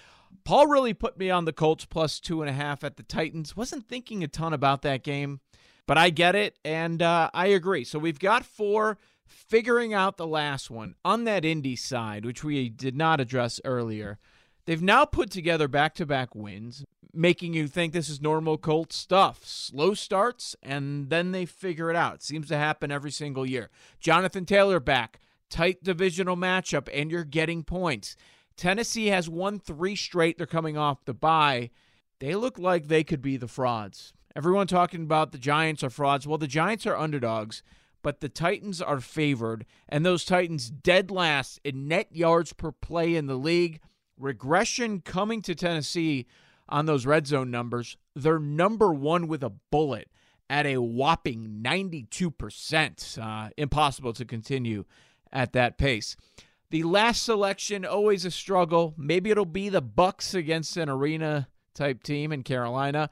[0.44, 3.56] Paul really put me on the Colts plus two and a half at the Titans.
[3.56, 5.42] Wasn't thinking a ton about that game,
[5.86, 7.84] but I get it and uh, I agree.
[7.84, 8.98] So we've got four
[9.32, 14.20] figuring out the last one on that Indy side, which we did not address earlier.
[14.66, 18.94] They've now put together back to back wins, making you think this is normal Colt
[18.94, 19.46] stuff.
[19.46, 22.16] Slow starts, and then they figure it out.
[22.16, 23.70] It seems to happen every single year.
[24.00, 25.20] Jonathan Taylor back,
[25.50, 28.16] tight divisional matchup, and you're getting points.
[28.56, 30.38] Tennessee has won three straight.
[30.38, 31.72] They're coming off the bye.
[32.20, 34.14] They look like they could be the frauds.
[34.36, 36.28] Everyone talking about the Giants are frauds.
[36.28, 37.64] Well, the Giants are underdogs
[38.02, 43.16] but the Titans are favored, and those Titans dead last in net yards per play
[43.16, 43.80] in the league.
[44.18, 46.28] Regression coming to Tennessee
[46.70, 47.97] on those red zone numbers.
[48.16, 50.10] They're number one with a bullet
[50.49, 53.18] at a whopping 92%.
[53.18, 54.86] Uh, impossible to continue
[55.32, 56.16] at that pace.
[56.70, 58.93] The last selection always a struggle.
[58.97, 63.10] Maybe it'll be the Bucs against an arena type team in Carolina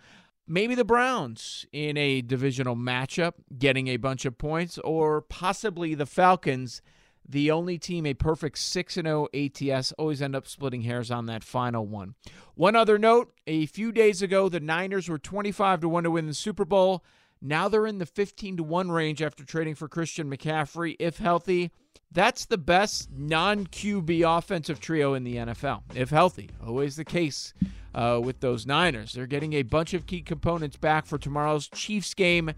[0.49, 6.07] maybe the Browns in a divisional matchup getting a bunch of points, or possibly the
[6.07, 6.81] Falcons,
[7.27, 11.43] the only team a perfect 6 0 ATS, always end up splitting hairs on that
[11.43, 12.15] final one.
[12.55, 16.25] One other note a few days ago, the Niners were 25 to 1 to win
[16.25, 17.05] the Super Bowl.
[17.41, 21.71] Now they're in the 15 to 1 range after trading for Christian McCaffrey, if healthy.
[22.11, 26.49] That's the best non QB offensive trio in the NFL, if healthy.
[26.65, 27.53] Always the case
[27.93, 29.13] uh, with those Niners.
[29.13, 32.51] They're getting a bunch of key components back for tomorrow's Chiefs game.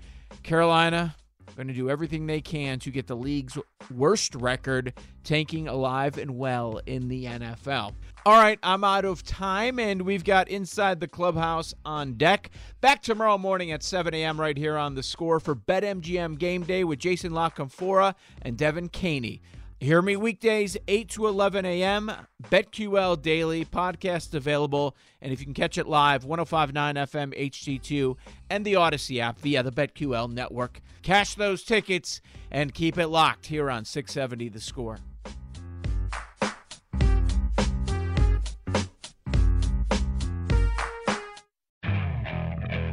[0.43, 1.15] Carolina
[1.55, 3.57] going to do everything they can to get the league's
[3.93, 4.93] worst record
[5.23, 7.93] tanking alive and well in the NFL.
[8.23, 12.51] All right, I'm out of time, and we've got Inside the Clubhouse on deck.
[12.79, 14.39] Back tomorrow morning at 7 a.m.
[14.39, 18.13] right here on the score for BetMGM Game Day with Jason La Canfora
[18.43, 19.41] and Devin Caney.
[19.79, 22.11] Hear me weekdays, 8 to 11 a.m.
[22.43, 24.95] BetQL Daily podcast available.
[25.19, 28.17] And if you can catch it live, 1059 FM HD2
[28.51, 30.81] and the Audacy app via the BetQL network.
[31.01, 34.99] Cash those tickets and keep it locked here on 670 The Score.